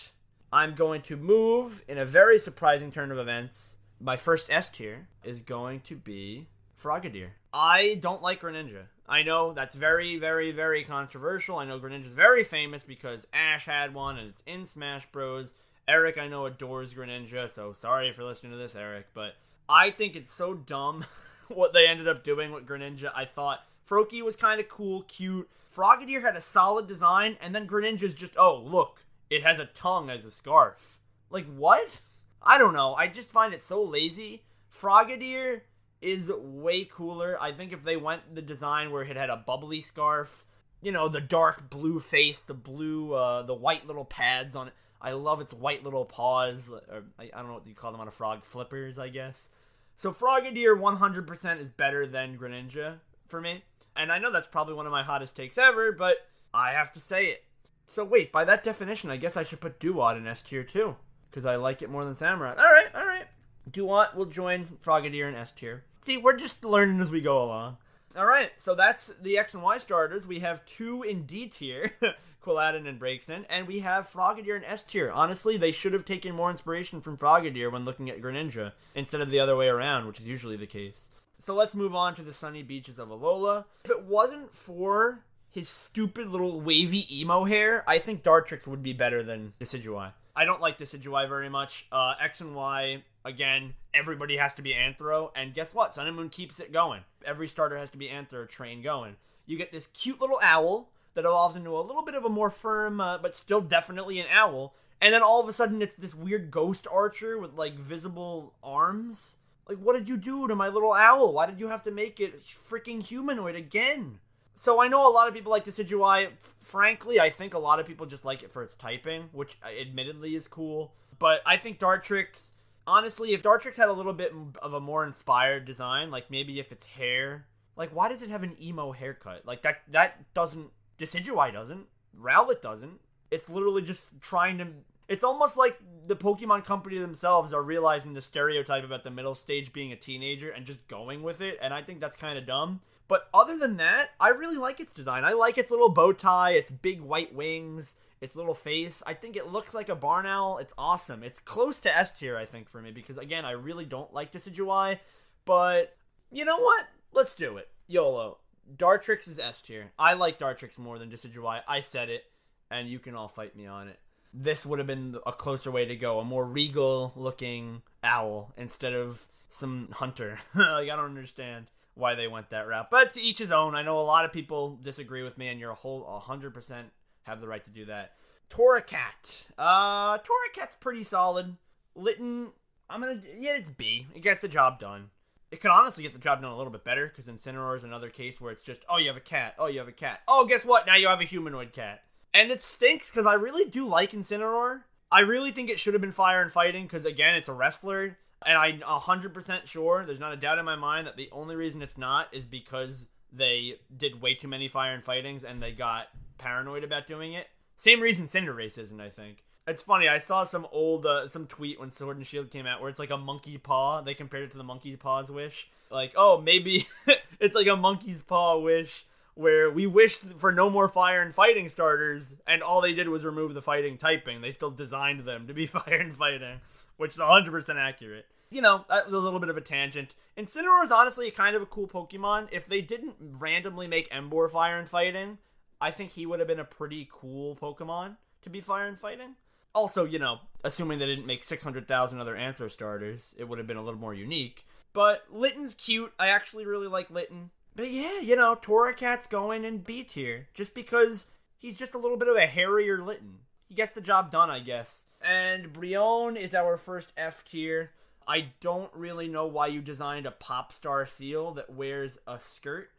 I'm 0.54 0.76
going 0.76 1.02
to 1.04 1.16
move 1.16 1.84
in 1.88 1.98
a 1.98 2.06
very 2.06 2.38
surprising 2.38 2.92
turn 2.92 3.12
of 3.12 3.18
events. 3.18 3.78
My 4.00 4.18
first 4.18 4.52
S 4.52 4.70
tier 4.70 5.08
is 5.24 5.42
going 5.42 5.80
to 5.82 5.96
be 5.96 6.48
Frogadier. 6.82 7.30
I 7.54 7.98
don't 8.02 8.22
like 8.22 8.42
Greninja. 8.42 8.86
I 9.08 9.24
know 9.24 9.54
that's 9.54 9.76
very, 9.76 10.18
very, 10.18 10.52
very 10.52 10.84
controversial. 10.84 11.58
I 11.58 11.66
know 11.66 11.80
Greninja's 11.80 12.14
very 12.14 12.44
famous 12.44 12.84
because 12.84 13.28
Ash 13.34 13.66
had 13.66 13.94
one 13.94 14.18
and 14.18 14.30
it's 14.30 14.44
in 14.46 14.66
Smash 14.66 15.06
Bros. 15.12 15.54
Eric, 15.92 16.18
I 16.18 16.30
know, 16.30 16.46
adores 16.46 16.94
Greninja, 16.94 17.52
so 17.52 17.74
sorry 17.74 18.14
you're 18.16 18.26
listening 18.26 18.54
to 18.54 18.58
this, 18.58 18.76
Eric, 18.76 19.08
but 19.14 19.36
I 19.68 19.92
think 19.92 20.16
it's 20.16 20.34
so 20.34 20.54
dumb 20.54 21.04
what 21.50 21.74
they 21.74 21.86
ended 21.86 22.08
up 22.08 22.24
doing 22.24 22.54
with 22.54 22.66
Greninja. 22.66 23.12
I 23.14 23.26
thought 23.26 23.66
Froakie 23.90 24.22
was 24.22 24.38
kind 24.38 24.62
of 24.62 24.70
cool, 24.70 25.02
cute. 25.02 25.50
Frogadier 25.76 26.22
had 26.22 26.38
a 26.38 26.42
solid 26.42 26.88
design, 26.88 27.36
and 27.42 27.54
then 27.54 27.68
Greninja's 27.68 28.14
just, 28.14 28.32
oh, 28.38 28.58
look, 28.58 29.04
it 29.30 29.44
has 29.44 29.60
a 29.60 29.66
tongue 29.66 30.10
as 30.10 30.24
a 30.24 30.32
scarf. 30.32 30.98
Like, 31.30 31.46
what? 31.54 32.00
I 32.42 32.58
don't 32.58 32.74
know. 32.74 32.94
I 32.94 33.08
just 33.08 33.34
find 33.34 33.54
it 33.54 33.62
so 33.62 33.84
lazy. 33.84 34.44
Frogadier 34.74 35.64
is 36.02 36.32
way 36.34 36.86
cooler. 36.86 37.38
I 37.42 37.52
think 37.52 37.74
if 37.74 37.84
they 37.84 37.98
went 37.98 38.34
the 38.34 38.42
design 38.42 38.92
where 38.92 39.04
it 39.04 39.18
had 39.18 39.30
a 39.30 39.44
bubbly 39.46 39.82
scarf, 39.82 40.46
you 40.82 40.94
know, 40.94 41.10
the 41.10 41.20
dark 41.20 41.70
blue 41.70 42.00
face, 42.00 42.40
the 42.40 42.54
blue, 42.54 43.14
uh, 43.14 43.42
the 43.42 43.54
white 43.54 43.86
little 43.86 44.06
pads 44.06 44.56
on 44.56 44.70
it. 44.70 44.74
I 45.02 45.14
love 45.14 45.42
its 45.42 45.54
white 45.54 45.84
little 45.84 46.06
paws. 46.06 46.72
Or, 46.90 47.04
I, 47.20 47.30
I 47.34 47.38
don't 47.40 47.48
know 47.48 47.54
what 47.54 47.68
you 47.68 47.74
call 47.74 47.92
them 47.92 48.02
on 48.02 48.08
a 48.08 48.12
frog. 48.12 48.44
Flippers, 48.46 49.00
I 49.00 49.10
guess. 49.10 49.50
So 49.96 50.12
Frogadier 50.12 50.80
100% 50.80 51.60
is 51.60 51.70
better 51.70 52.08
than 52.08 52.38
Greninja 52.38 53.00
for 53.28 53.42
me. 53.42 53.64
And 53.96 54.12
I 54.12 54.20
know 54.20 54.32
that's 54.32 54.48
probably 54.48 54.74
one 54.74 54.86
of 54.86 54.92
my 54.92 55.04
hottest 55.04 55.36
takes 55.36 55.58
ever, 55.58 55.92
but 55.92 56.18
I 56.54 56.72
have 56.72 56.92
to 56.94 57.00
say 57.00 57.26
it. 57.26 57.44
So 57.88 58.06
wait, 58.06 58.32
by 58.32 58.46
that 58.46 58.64
definition, 58.64 59.10
I 59.10 59.18
guess 59.18 59.36
I 59.36 59.44
should 59.44 59.60
put 59.60 59.80
Dewott 59.80 60.18
in 60.18 60.28
S 60.28 60.42
tier 60.42 60.64
too. 60.64 60.96
Because 61.30 61.46
I 61.46 61.56
like 61.56 61.82
it 61.82 61.90
more 61.90 62.06
than 62.06 62.14
Samurott. 62.14 62.58
Alright, 62.58 62.96
alright. 62.96 63.28
Dewott 63.70 64.16
will 64.16 64.26
join 64.26 64.66
Frogadier 64.84 65.28
in 65.28 65.36
S 65.36 65.52
tier. 65.52 65.84
See, 66.02 66.18
we're 66.18 66.38
just 66.38 66.64
learning 66.64 67.00
as 67.00 67.12
we 67.12 67.22
go 67.22 67.44
along. 67.44 67.78
All 68.16 68.26
right, 68.26 68.52
so 68.58 68.76
that's 68.76 69.16
the 69.22 69.38
X 69.38 69.54
and 69.54 69.64
Y 69.64 69.78
starters. 69.78 70.28
We 70.28 70.40
have 70.40 70.66
two 70.66 71.04
in 71.04 71.26
D 71.26 71.48
tier, 71.48 71.94
Quilladin 72.44 72.88
and 72.88 73.00
Braixen, 73.00 73.46
and 73.50 73.68
we 73.68 73.80
have 73.80 74.12
Frogadier 74.12 74.58
in 74.58 74.64
S 74.64 74.84
tier. 74.84 75.12
Honestly, 75.12 75.58
they 75.58 75.72
should 75.72 75.94
have 75.94 76.06
taken 76.06 76.36
more 76.36 76.50
inspiration 76.50 77.02
from 77.02 77.18
Frogadier 77.18 77.72
when 77.72 77.86
looking 77.86 78.10
at 78.10 78.22
Greninja 78.22 78.74
instead 78.96 79.22
of 79.22 79.30
the 79.30 79.40
other 79.40 79.56
way 79.56 79.68
around, 79.68 80.08
which 80.08 80.20
is 80.20 80.28
usually 80.28 80.58
the 80.58 80.66
case. 80.66 81.10
So 81.38 81.56
let's 81.56 81.76
move 81.76 81.96
on 81.96 82.16
to 82.16 82.22
the 82.22 82.34
sunny 82.34 82.64
beaches 82.64 83.00
of 83.00 83.10
Alola. 83.10 83.66
If 83.84 83.92
it 83.92 84.04
wasn't 84.04 84.56
for 84.56 85.24
his 85.50 85.68
stupid 85.68 86.30
little 86.30 86.62
wavy 86.62 87.08
emo 87.20 87.46
hair, 87.46 87.84
I 87.88 87.98
think 87.98 88.24
Dartrix 88.24 88.68
would 88.68 88.84
be 88.84 88.94
better 88.94 89.24
than 89.24 89.54
Decidueye. 89.60 90.14
I 90.36 90.46
don't 90.46 90.62
like 90.62 90.78
Decidueye 90.78 91.28
very 91.28 91.50
much. 91.50 91.88
Uh, 91.92 92.14
X 92.22 92.42
and 92.42 92.56
Y 92.56 93.04
again, 93.26 93.74
everybody 93.94 94.38
has 94.38 94.54
to 94.54 94.62
be 94.62 94.74
Anthro, 94.74 95.32
and 95.36 95.54
guess 95.54 95.74
what? 95.74 95.94
Sun 95.94 96.08
and 96.08 96.16
Moon 96.16 96.30
keeps 96.30 96.60
it 96.60 96.72
going. 96.72 97.02
Every 97.26 97.48
starter 97.48 97.78
has 97.78 97.90
to 97.92 97.98
be 97.98 98.08
Anthro 98.08 98.48
train 98.48 98.82
going. 98.82 99.16
You 99.46 99.58
get 99.58 99.72
this 99.72 99.88
cute 99.88 100.22
little 100.22 100.40
owl 100.42 100.91
that 101.14 101.26
evolves 101.26 101.56
into 101.56 101.78
a 101.78 101.82
little 101.82 102.04
bit 102.04 102.16
of 102.16 102.26
a 102.26 102.30
more 102.30 102.50
firm, 102.50 103.02
uh, 103.02 103.18
but 103.18 103.36
still 103.36 103.62
definitely 103.62 104.20
an 104.20 104.28
owl. 104.32 104.76
And 105.02 105.14
then 105.14 105.24
all 105.24 105.42
of 105.42 105.48
a 105.48 105.54
sudden, 105.54 105.82
it's 105.82 105.96
this 105.96 106.16
weird 106.16 106.52
ghost 106.52 106.88
archer 106.92 107.38
with 107.38 107.54
like 107.54 107.74
visible 107.74 108.54
arms. 108.64 109.38
Like, 109.68 109.78
what 109.78 109.94
did 109.94 110.10
you 110.10 110.18
do 110.18 110.48
to 110.48 110.56
my 110.56 110.70
little 110.70 110.94
owl? 110.94 111.34
Why 111.34 111.46
did 111.46 111.60
you 111.60 111.70
have 111.70 111.84
to 111.84 111.92
make 111.92 112.20
it 112.20 112.42
freaking 112.44 113.04
humanoid 113.04 113.56
again? 113.56 114.20
So 114.54 114.82
I 114.82 114.88
know 114.88 115.10
a 115.10 115.12
lot 115.12 115.28
of 115.28 115.34
people 115.34 115.52
like 115.52 115.66
Decidueye. 115.66 116.30
Frankly, 116.60 117.20
I 117.20 117.30
think 117.30 117.54
a 117.54 117.60
lot 117.60 117.80
of 117.80 117.88
people 117.88 118.06
just 118.06 118.26
like 118.26 118.44
it 118.44 118.52
for 118.52 118.64
its 118.64 118.76
typing, 118.76 119.30
which 119.32 119.58
uh, 119.64 119.70
admittedly 119.80 120.36
is 120.36 120.48
cool. 120.48 120.94
But 121.18 121.42
I 121.46 121.58
think 121.58 121.80
Dartrix 121.80 122.52
honestly, 122.88 123.34
if 123.34 123.42
Dartrix 123.42 123.78
had 123.78 123.90
a 123.90 123.94
little 123.94 124.14
bit 124.14 124.34
of 124.62 124.74
a 124.74 124.80
more 124.80 125.06
inspired 125.06 125.66
design, 125.66 126.12
like 126.12 126.30
maybe 126.30 126.60
if 126.60 126.72
it's 126.72 126.86
hair, 126.86 127.46
like 127.76 127.90
why 127.92 128.10
does 128.10 128.22
it 128.22 128.30
have 128.30 128.44
an 128.44 128.56
emo 128.62 128.92
haircut? 128.92 129.46
Like 129.46 129.62
that 129.64 129.82
that 129.92 130.34
doesn't 130.34 130.72
Decidueye 131.02 131.52
doesn't, 131.52 131.88
Rowlet 132.20 132.62
doesn't. 132.62 133.00
It's 133.32 133.50
literally 133.50 133.82
just 133.82 134.10
trying 134.22 134.58
to. 134.60 134.68
It's 135.08 135.24
almost 135.24 135.58
like 135.58 135.78
the 136.08 136.16
Pokemon 136.16 136.66
Company 136.66 136.98
themselves 136.98 137.54
are 137.54 137.64
realizing 137.64 138.14
the 138.14 138.22
stereotype 138.22 138.84
about 138.84 139.04
the 139.04 139.12
middle 139.12 139.36
stage 139.36 139.74
being 139.74 139.92
a 139.92 139.96
teenager 139.96 140.52
and 140.52 140.66
just 140.66 140.88
going 140.88 141.24
with 141.24 141.42
it, 141.42 141.58
and 141.62 141.74
I 141.74 141.82
think 141.82 142.00
that's 142.00 142.16
kind 142.16 142.38
of 142.38 142.46
dumb. 142.46 142.82
But 143.08 143.28
other 143.34 143.58
than 143.58 143.78
that, 143.78 144.12
I 144.20 144.30
really 144.30 144.58
like 144.58 144.80
its 144.80 144.92
design. 144.92 145.26
I 145.26 145.34
like 145.34 145.58
its 145.58 145.72
little 145.72 145.90
bow 145.90 146.14
tie, 146.14 146.52
its 146.52 146.72
big 146.72 147.02
white 147.02 147.34
wings 147.34 147.96
its 148.22 148.36
little 148.36 148.54
face. 148.54 149.04
I 149.06 149.16
think 149.16 149.36
it 149.36 149.48
looks 149.48 149.74
like 149.74 149.90
a 149.90 149.96
barn 149.96 150.28
owl. 150.28 150.60
It's 150.60 150.74
awesome. 150.78 151.24
It's 151.24 151.40
close 151.40 151.80
to 151.82 151.96
S 151.96 152.12
tier, 152.12 152.38
I 152.38 152.46
think, 152.46 152.70
for 152.70 152.82
me, 152.82 152.92
because 152.92 153.18
again, 153.18 153.46
I 153.46 153.52
really 153.52 153.86
don't 153.86 154.14
like 154.14 154.32
Decidueye. 154.32 155.00
But 155.44 155.98
you 156.32 156.46
know 156.46 156.60
what? 156.60 156.86
Let's 157.12 157.34
do 157.34 157.58
it. 157.58 157.68
YOLO. 157.88 158.38
Dartrix 158.76 159.28
is 159.28 159.40
S 159.40 159.62
tier. 159.62 159.92
I 159.98 160.14
like 160.14 160.40
Dartrix 160.40 160.78
more 160.78 161.00
than 161.00 161.10
Decidueye. 161.10 161.62
I 161.68 161.80
said 161.80 162.10
it, 162.10 162.24
and 162.70 162.88
you 162.88 163.00
can 163.00 163.16
all 163.16 163.28
fight 163.28 163.56
me 163.56 163.68
on 163.68 163.88
it. 163.88 164.00
This 164.34 164.66
would 164.66 164.80
have 164.80 164.88
been 164.88 165.18
a 165.26 165.34
closer 165.34 165.72
way 165.72 165.86
to 165.86 165.96
go, 165.96 166.20
a 166.20 166.26
more 166.26 166.46
regal 166.46 167.12
looking 167.16 167.82
owl 168.04 168.54
instead 168.58 168.94
of 168.94 169.26
some 169.50 169.90
hunter. 169.92 170.40
like 170.56 170.90
I 170.90 170.96
don't 170.96 171.06
understand 171.06 171.68
why 171.96 172.16
they 172.16 172.28
went 172.28 172.50
that 172.50 172.68
route. 172.68 172.90
But 172.90 173.14
to 173.14 173.22
each 173.22 173.40
his 173.40 173.52
own. 173.52 173.76
I 173.76 173.84
know 173.84 174.00
a 174.00 174.02
lot 174.02 174.26
of 174.26 174.34
people 174.34 174.80
disagree 174.82 175.24
with 175.24 175.38
me, 175.38 175.50
and 175.50 175.60
you're 175.60 175.72
a 175.72 175.76
whole 175.76 176.04
100% 176.26 176.84
have 177.24 177.42
the 177.42 177.48
right 177.48 177.64
to 177.64 177.70
do 177.70 177.86
that. 177.86 178.14
Torracat. 178.50 179.44
Uh, 179.58 180.18
Torracat's 180.18 180.76
pretty 180.80 181.04
solid. 181.04 181.56
Litten, 181.96 182.50
I'm 182.90 183.02
gonna, 183.02 183.22
yeah, 183.40 183.56
it's 183.58 183.70
B. 183.70 184.08
It 184.16 184.22
gets 184.22 184.42
the 184.42 184.48
job 184.48 184.80
done. 184.80 185.10
It 185.52 185.60
could 185.60 185.72
honestly 185.72 186.04
get 186.04 186.14
the 186.14 186.20
job 186.20 186.42
done 186.42 186.52
a 186.52 186.58
little 186.58 186.72
bit 186.72 186.86
better 186.86 187.08
because 187.08 187.28
Incineroar 187.28 187.76
is 187.76 187.84
another 187.84 188.10
case 188.10 188.40
where 188.40 188.54
it's 188.54 188.64
just, 188.64 188.86
oh, 188.90 188.98
you 188.98 189.08
have 189.08 189.18
a 189.18 189.22
cat. 189.22 189.54
Oh, 189.60 189.68
you 189.68 189.80
have 189.80 189.88
a 189.88 189.94
cat. 189.94 190.22
Oh, 190.28 190.46
guess 190.48 190.66
what? 190.66 190.88
Now 190.88 190.96
you 190.96 191.08
have 191.10 191.20
a 191.20 191.26
humanoid 191.26 191.74
cat. 191.74 192.04
And 192.34 192.52
it 192.52 192.62
stinks 192.62 193.12
because 193.12 193.26
I 193.26 193.34
really 193.34 193.70
do 193.70 193.86
like 193.86 194.12
Incineroar. 194.12 194.84
I 195.12 195.20
really 195.22 195.52
think 195.52 195.70
it 195.70 195.78
should 195.78 195.94
have 195.94 196.02
been 196.02 196.14
Fire 196.14 196.42
and 196.42 196.52
Fighting 196.52 196.84
because, 196.84 197.06
again, 197.06 197.36
it's 197.36 197.50
a 197.50 197.54
wrestler. 197.54 198.18
And 198.46 198.58
I'm 198.58 198.80
100% 198.80 199.68
sure, 199.68 200.06
there's 200.06 200.20
not 200.20 200.34
a 200.34 200.38
doubt 200.38 200.58
in 200.58 200.66
my 200.66 200.78
mind, 200.78 201.06
that 201.06 201.18
the 201.18 201.30
only 201.32 201.56
reason 201.56 201.82
it's 201.82 201.98
not 201.98 202.28
is 202.32 202.46
because 202.46 203.06
they 203.32 203.76
did 203.96 204.22
way 204.22 204.34
too 204.34 204.48
many 204.48 204.68
Fire 204.68 204.94
and 204.94 205.04
Fightings 205.04 205.44
and 205.44 205.62
they 205.62 205.72
got 205.72 206.08
paranoid 206.38 206.84
about 206.84 207.08
doing 207.08 207.34
it. 207.34 207.48
Same 207.78 208.00
reason 208.00 208.26
Cinderace 208.26 208.78
isn't, 208.78 209.02
I 209.02 209.10
think. 209.10 209.44
It's 209.68 209.84
funny. 209.84 210.08
I 210.08 210.18
saw 210.18 210.44
some 210.44 210.68
old 210.72 211.06
uh, 211.06 211.28
some 211.28 211.46
tweet 211.46 211.80
when 211.80 211.92
Sword 211.92 212.18
and 212.18 212.26
Shield 212.26 212.50
came 212.50 212.66
out 212.66 212.82
where 212.82 212.90
it's 212.90 213.00
like 213.00 213.12
a 213.12 213.18
monkey 213.18 213.58
paw. 213.58 214.02
They 214.02 214.14
compared 214.14 214.44
it 214.44 214.52
to 214.52 214.58
the 214.58 214.64
monkey's 214.64 214.98
paw's 214.98 215.30
wish. 215.30 215.70
Like, 215.92 216.14
oh, 216.16 216.42
maybe 216.42 216.88
it's 217.40 217.56
like 217.56 217.68
a 217.68 217.76
monkey's 217.76 218.22
paw 218.22 218.58
wish 218.58 219.06
where 219.36 219.70
we 219.70 219.88
wished 219.88 220.24
for 220.38 220.52
no 220.52 220.70
more 220.70 220.90
fire 220.90 221.22
and 221.22 221.34
fighting 221.34 221.70
starters, 221.70 222.36
and 222.48 222.62
all 222.62 222.82
they 222.82 222.94
did 222.94 223.10
was 223.10 223.24
remove 223.24 223.54
the 223.54 223.62
fighting 223.62 223.98
typing. 223.98 224.42
They 224.42 224.52
still 224.52 224.72
designed 224.72 225.22
them 225.22 225.48
to 225.48 225.54
be 225.54 225.66
fire 225.68 225.96
and 225.96 226.16
fighting, 226.16 226.62
which 226.98 227.12
is 227.12 227.18
100% 227.18 227.76
accurate. 227.76 228.26
You 228.50 228.62
know, 228.62 228.86
that 228.90 229.06
was 229.06 229.14
a 229.14 229.20
little 229.20 229.40
bit 229.40 229.50
of 229.50 229.58
a 229.58 229.62
tangent. 229.62 230.14
Incineroar 230.38 230.84
is 230.84 230.92
honestly 230.92 231.32
kind 231.32 231.56
of 231.56 231.62
a 231.62 231.66
cool 231.66 231.88
Pokemon. 231.88 232.50
If 232.52 232.68
they 232.68 232.82
didn't 232.82 233.16
randomly 233.20 233.88
make 233.88 234.10
Emboar 234.10 234.50
fire 234.50 234.78
and 234.78 234.90
fighting, 234.90 235.38
I 235.80 235.92
think 235.92 236.12
he 236.12 236.26
would 236.26 236.40
have 236.40 236.48
been 236.48 236.60
a 236.60 236.66
pretty 236.66 237.08
cool 237.10 237.56
Pokemon 237.56 238.18
to 238.42 238.50
be 238.50 238.60
fire 238.60 238.88
and 238.88 239.00
fighting. 239.00 239.36
Also, 239.74 240.06
you 240.06 240.20
know, 240.20 240.40
assuming 240.64 241.00
they 241.00 241.06
didn't 241.06 241.26
make 241.26 241.44
600,000 241.44 242.20
other 242.20 242.36
Anthro 242.36 242.70
starters, 242.70 243.34
it 243.38 243.48
would 243.48 243.58
have 243.58 243.68
been 243.68 243.78
a 243.78 243.84
little 243.84 244.00
more 244.00 244.14
unique. 244.14 244.66
But 244.94 245.24
Litten's 245.30 245.74
cute. 245.74 246.14
I 246.20 246.28
actually 246.28 246.66
really 246.66 246.88
like 246.88 247.10
Litten. 247.10 247.52
But 247.76 247.92
yeah, 247.92 248.20
you 248.20 248.36
know, 248.36 248.56
Torracat's 248.56 249.28
going 249.28 249.64
in 249.64 249.80
B 249.80 250.04
tier 250.04 250.48
just 250.54 250.74
because 250.74 251.28
he's 251.58 251.78
just 251.78 251.94
a 251.94 251.98
little 251.98 252.18
bit 252.18 252.28
of 252.28 252.36
a 252.36 252.46
hairier 252.46 253.02
Litten. 253.02 253.40
He 253.68 253.76
gets 253.76 253.94
the 253.94 254.02
job 254.02 254.32
done, 254.32 254.50
I 254.50 254.60
guess. 254.60 255.06
And 255.24 255.72
Brionne 255.72 256.36
is 256.36 256.54
our 256.54 256.78
first 256.78 257.14
F 257.16 257.46
tier. 257.46 257.92
I 258.28 258.52
don't 258.60 258.92
really 258.94 259.28
know 259.28 259.48
why 259.48 259.68
you 259.68 259.82
designed 259.82 260.26
a 260.26 260.32
pop 260.32 260.74
star 260.74 261.06
seal 261.06 261.52
that 261.54 261.70
wears 261.70 262.18
a 262.28 262.40
skirt. 262.40 262.90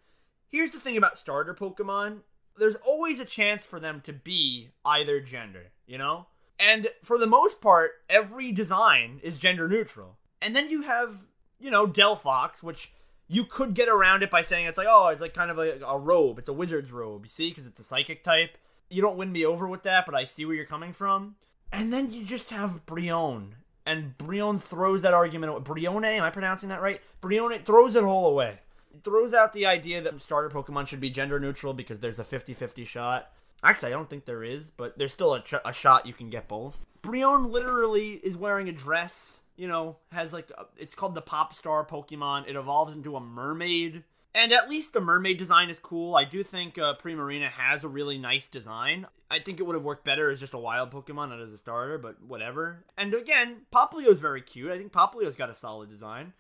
Here's 0.49 0.73
the 0.73 0.81
thing 0.81 0.97
about 0.97 1.19
starter 1.19 1.55
Pokemon 1.55 2.21
there's 2.59 2.77
always 2.87 3.19
a 3.21 3.25
chance 3.25 3.65
for 3.65 3.81
them 3.81 4.03
to 4.05 4.13
be 4.13 4.71
either 4.85 5.21
gender, 5.21 5.73
you 5.87 5.99
know? 5.99 6.27
And 6.63 6.89
for 7.03 7.19
the 7.19 7.27
most 7.27 7.61
part, 7.61 7.91
every 8.09 8.53
design 8.53 9.19
is 9.25 9.37
gender 9.37 9.67
neutral. 9.67 10.17
And 10.41 10.55
then 10.55 10.71
you 10.71 10.83
have, 10.83 11.27
you 11.59 11.71
know, 11.71 11.89
Delphox, 11.89 12.63
which 12.63 12.93
You 13.33 13.45
could 13.45 13.73
get 13.73 13.89
around 13.89 14.23
it 14.23 14.31
by 14.31 14.43
saying 14.43 14.67
it's 14.67 14.77
like, 14.77 14.89
oh, 14.91 15.09
it's 15.09 15.23
like 15.23 15.33
kind 15.33 15.51
of 15.51 15.57
like 15.57 15.81
a 15.87 15.99
robe. 15.99 16.39
It's 16.39 16.51
a 16.51 16.53
wizard's 16.53 16.93
robe, 16.93 17.23
you 17.25 17.31
see, 17.31 17.49
because 17.49 17.67
it's 17.67 17.81
a 17.81 17.83
psychic 17.83 18.23
type. 18.23 18.59
You 18.91 19.01
don't 19.01 19.17
win 19.17 19.33
me 19.33 19.47
over 19.47 19.67
with 19.67 19.85
that, 19.85 20.05
but 20.05 20.15
I 20.15 20.25
see 20.25 20.45
where 20.45 20.55
you're 20.55 20.67
coming 20.67 20.93
from. 20.93 21.37
And 21.73 21.91
then 21.91 22.13
you 22.13 22.27
just 22.27 22.51
have 22.51 22.85
Brionne. 22.85 23.53
And 23.87 24.19
Brionne 24.19 24.61
throws 24.61 25.01
that 25.01 25.15
argument 25.15 25.51
away. 25.51 25.63
Brionne, 25.63 26.05
am 26.05 26.23
I 26.23 26.29
pronouncing 26.29 26.69
that 26.69 26.83
right? 26.83 27.01
Brionne 27.23 27.65
throws 27.65 27.97
it 27.97 28.05
all 28.05 28.27
away. 28.27 28.59
It 28.93 29.03
throws 29.03 29.33
out 29.33 29.55
the 29.55 29.65
idea 29.65 30.03
that 30.03 30.21
starter 30.21 30.51
Pokemon 30.51 30.87
should 30.87 31.01
be 31.01 31.09
gender 31.09 31.41
neutral 31.41 31.73
because 31.73 32.01
there's 32.01 32.19
a 32.19 32.25
50 32.25 32.53
50 32.53 32.85
shot. 32.85 33.33
Actually, 33.63 33.89
I 33.89 33.97
don't 33.97 34.11
think 34.11 34.25
there 34.25 34.43
is, 34.43 34.71
but 34.71 34.99
there's 34.99 35.13
still 35.13 35.35
a, 35.35 35.43
a 35.65 35.73
shot 35.73 36.07
you 36.07 36.13
can 36.13 36.31
get 36.31 36.49
both. 36.49 36.85
Brionne 37.03 37.51
literally 37.51 38.13
is 38.13 38.37
wearing 38.37 38.69
a 38.69 38.73
dress, 38.73 39.43
you 39.57 39.69
know, 39.69 39.97
has 40.11 40.33
like, 40.33 40.51
a, 40.57 40.65
it's 40.77 40.95
called 40.95 41.15
the 41.15 41.23
Pop 41.23 41.55
Star 41.55 41.85
Pokemon. 41.85 42.49
It 42.49 42.57
evolves 42.57 42.93
into 42.93 43.17
a 43.17 43.21
mermaid. 43.21 44.05
And 44.35 44.53
at 44.53 44.71
least 44.71 44.95
the 44.95 45.01
mermaid 45.01 45.37
design 45.37 45.69
is 45.69 45.79
cool. 45.79 46.17
I 46.17 46.25
do 46.25 46.43
think 46.43 46.79
uh, 46.79 46.95
Primarina 46.97 47.51
has 47.51 47.85
a 47.85 47.89
really 47.89 48.19
nice 48.19 48.47
design. 48.47 49.07
I 49.31 49.39
think 49.39 49.61
it 49.61 49.65
would 49.65 49.75
have 49.75 49.85
worked 49.85 50.05
better 50.05 50.31
as 50.31 50.41
just 50.41 50.55
a 50.55 50.59
wild 50.59 50.91
Pokemon, 50.91 51.29
not 51.29 51.41
as 51.41 51.53
a 51.53 51.59
starter, 51.59 51.99
but 51.99 52.23
whatever. 52.23 52.85
And 52.97 53.13
again, 53.13 53.63
Popplio's 53.71 54.21
very 54.21 54.41
cute. 54.41 54.71
I 54.71 54.79
think 54.79 54.93
Popplio's 54.93 55.37
got 55.37 55.51
a 55.51 55.55
solid 55.55 55.91
design. 55.91 56.33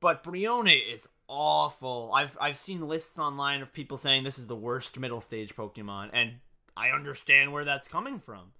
But 0.00 0.24
Brionne 0.24 0.68
is 0.92 1.08
awful. 1.28 2.10
I've 2.14 2.36
I've 2.40 2.56
seen 2.56 2.88
lists 2.88 3.18
online 3.18 3.60
of 3.60 3.72
people 3.72 3.98
saying 3.98 4.24
this 4.24 4.38
is 4.38 4.46
the 4.46 4.56
worst 4.56 4.98
middle 4.98 5.20
stage 5.20 5.54
Pokemon, 5.54 6.08
and 6.14 6.36
I 6.76 6.90
understand 6.90 7.52
where 7.52 7.64
that's 7.64 7.88
coming 7.88 8.18
from. 8.18 8.52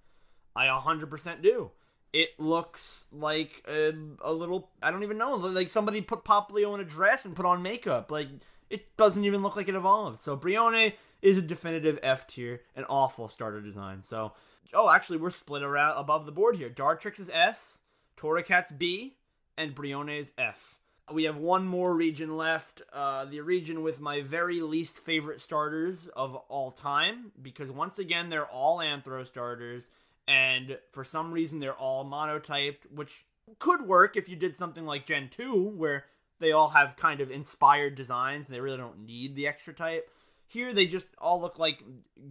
I 0.55 0.67
100% 0.67 1.41
do. 1.41 1.71
It 2.13 2.29
looks 2.37 3.07
like 3.11 3.63
a, 3.69 3.93
a 4.21 4.33
little 4.33 4.69
I 4.83 4.91
don't 4.91 5.03
even 5.03 5.17
know, 5.17 5.35
like 5.35 5.69
somebody 5.69 6.01
put 6.01 6.25
Popplio 6.25 6.73
in 6.73 6.81
a 6.81 6.85
dress 6.85 7.23
and 7.23 7.35
put 7.35 7.45
on 7.45 7.61
makeup. 7.61 8.11
Like 8.11 8.27
it 8.69 8.97
doesn't 8.97 9.23
even 9.23 9.41
look 9.41 9.55
like 9.55 9.69
it 9.69 9.75
evolved. 9.75 10.21
So 10.21 10.35
Brionne 10.35 10.93
is 11.21 11.37
a 11.37 11.41
definitive 11.41 11.99
F 12.03 12.27
tier, 12.27 12.61
an 12.75 12.83
awful 12.89 13.29
starter 13.29 13.61
design. 13.61 14.01
So 14.01 14.33
oh, 14.73 14.89
actually 14.89 15.19
we're 15.19 15.29
split 15.29 15.63
around 15.63 15.97
above 15.97 16.25
the 16.25 16.33
board 16.33 16.57
here. 16.57 16.69
Dartrix 16.69 17.17
is 17.17 17.29
S, 17.29 17.79
Torracat's 18.17 18.73
B, 18.73 19.15
and 19.57 19.73
Brionne 19.73 20.19
is 20.19 20.33
F 20.37 20.80
we 21.13 21.23
have 21.25 21.37
one 21.37 21.65
more 21.65 21.93
region 21.93 22.37
left. 22.37 22.81
Uh, 22.93 23.25
the 23.25 23.41
region 23.41 23.81
with 23.83 23.99
my 23.99 24.21
very 24.21 24.61
least 24.61 24.97
favorite 24.97 25.41
starters 25.41 26.07
of 26.09 26.35
all 26.35 26.71
time, 26.71 27.31
because 27.41 27.71
once 27.71 27.99
again, 27.99 28.29
they're 28.29 28.45
all 28.45 28.79
Anthro 28.79 29.25
starters, 29.25 29.89
and 30.27 30.77
for 30.91 31.03
some 31.03 31.31
reason, 31.31 31.59
they're 31.59 31.73
all 31.73 32.05
monotyped, 32.05 32.91
which 32.93 33.25
could 33.59 33.81
work 33.81 34.15
if 34.15 34.29
you 34.29 34.35
did 34.35 34.57
something 34.57 34.85
like 34.85 35.05
Gen 35.05 35.29
2, 35.29 35.73
where 35.75 36.05
they 36.39 36.51
all 36.51 36.69
have 36.69 36.97
kind 36.97 37.21
of 37.21 37.31
inspired 37.31 37.95
designs 37.95 38.47
and 38.47 38.55
they 38.55 38.59
really 38.59 38.77
don't 38.77 39.05
need 39.05 39.35
the 39.35 39.47
extra 39.47 39.73
type. 39.73 40.09
Here, 40.47 40.73
they 40.73 40.85
just 40.85 41.05
all 41.17 41.39
look 41.39 41.57
like 41.59 41.81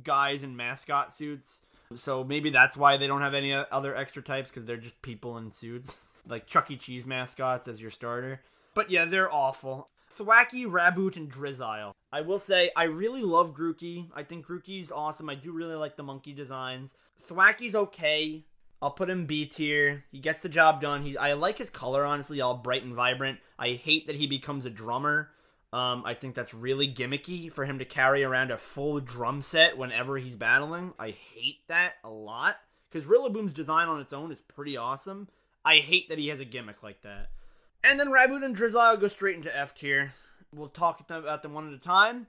guys 0.02 0.42
in 0.42 0.56
mascot 0.56 1.12
suits. 1.12 1.62
So 1.94 2.22
maybe 2.22 2.50
that's 2.50 2.76
why 2.76 2.96
they 2.96 3.06
don't 3.06 3.22
have 3.22 3.34
any 3.34 3.52
other 3.52 3.96
extra 3.96 4.22
types 4.22 4.48
because 4.48 4.66
they're 4.66 4.76
just 4.76 5.00
people 5.02 5.38
in 5.38 5.50
suits, 5.50 6.00
like 6.28 6.46
Chuck 6.46 6.70
E. 6.70 6.76
Cheese 6.76 7.06
mascots 7.06 7.66
as 7.66 7.80
your 7.80 7.90
starter. 7.90 8.42
But 8.74 8.90
yeah, 8.90 9.04
they're 9.04 9.32
awful. 9.32 9.88
Thwackey, 10.16 10.66
Raboot, 10.66 11.16
and 11.16 11.30
Drizzile. 11.30 11.92
I 12.12 12.20
will 12.22 12.40
say, 12.40 12.70
I 12.76 12.84
really 12.84 13.22
love 13.22 13.54
Grookey. 13.54 14.08
I 14.14 14.24
think 14.24 14.46
Grookey's 14.46 14.90
awesome. 14.90 15.30
I 15.30 15.36
do 15.36 15.52
really 15.52 15.76
like 15.76 15.96
the 15.96 16.02
monkey 16.02 16.32
designs. 16.32 16.94
Thwackey's 17.28 17.74
okay. 17.74 18.44
I'll 18.82 18.90
put 18.90 19.10
him 19.10 19.26
B 19.26 19.46
tier. 19.46 20.04
He 20.10 20.18
gets 20.18 20.40
the 20.40 20.48
job 20.48 20.80
done. 20.80 21.02
He's 21.02 21.16
I 21.16 21.34
like 21.34 21.58
his 21.58 21.70
color, 21.70 22.04
honestly, 22.04 22.40
all 22.40 22.56
bright 22.56 22.82
and 22.82 22.94
vibrant. 22.94 23.38
I 23.58 23.72
hate 23.72 24.06
that 24.06 24.16
he 24.16 24.26
becomes 24.26 24.64
a 24.64 24.70
drummer. 24.70 25.30
Um, 25.72 26.02
I 26.04 26.14
think 26.14 26.34
that's 26.34 26.52
really 26.52 26.92
gimmicky 26.92 27.52
for 27.52 27.64
him 27.64 27.78
to 27.78 27.84
carry 27.84 28.24
around 28.24 28.50
a 28.50 28.56
full 28.56 28.98
drum 28.98 29.42
set 29.42 29.78
whenever 29.78 30.18
he's 30.18 30.34
battling. 30.34 30.94
I 30.98 31.10
hate 31.10 31.60
that 31.68 31.94
a 32.02 32.10
lot. 32.10 32.56
Because 32.90 33.06
Rillaboom's 33.06 33.52
design 33.52 33.86
on 33.86 34.00
its 34.00 34.12
own 34.12 34.32
is 34.32 34.40
pretty 34.40 34.76
awesome. 34.76 35.28
I 35.64 35.76
hate 35.76 36.08
that 36.08 36.18
he 36.18 36.28
has 36.28 36.40
a 36.40 36.44
gimmick 36.44 36.82
like 36.82 37.02
that. 37.02 37.28
And 37.82 37.98
then 37.98 38.08
Raboot 38.08 38.44
and 38.44 38.56
Drizzile 38.56 39.00
go 39.00 39.08
straight 39.08 39.36
into 39.36 39.56
F 39.56 39.74
tier. 39.74 40.12
We'll 40.54 40.68
talk 40.68 41.00
about 41.08 41.42
them 41.42 41.54
one 41.54 41.68
at 41.68 41.74
a 41.74 41.78
time. 41.78 42.26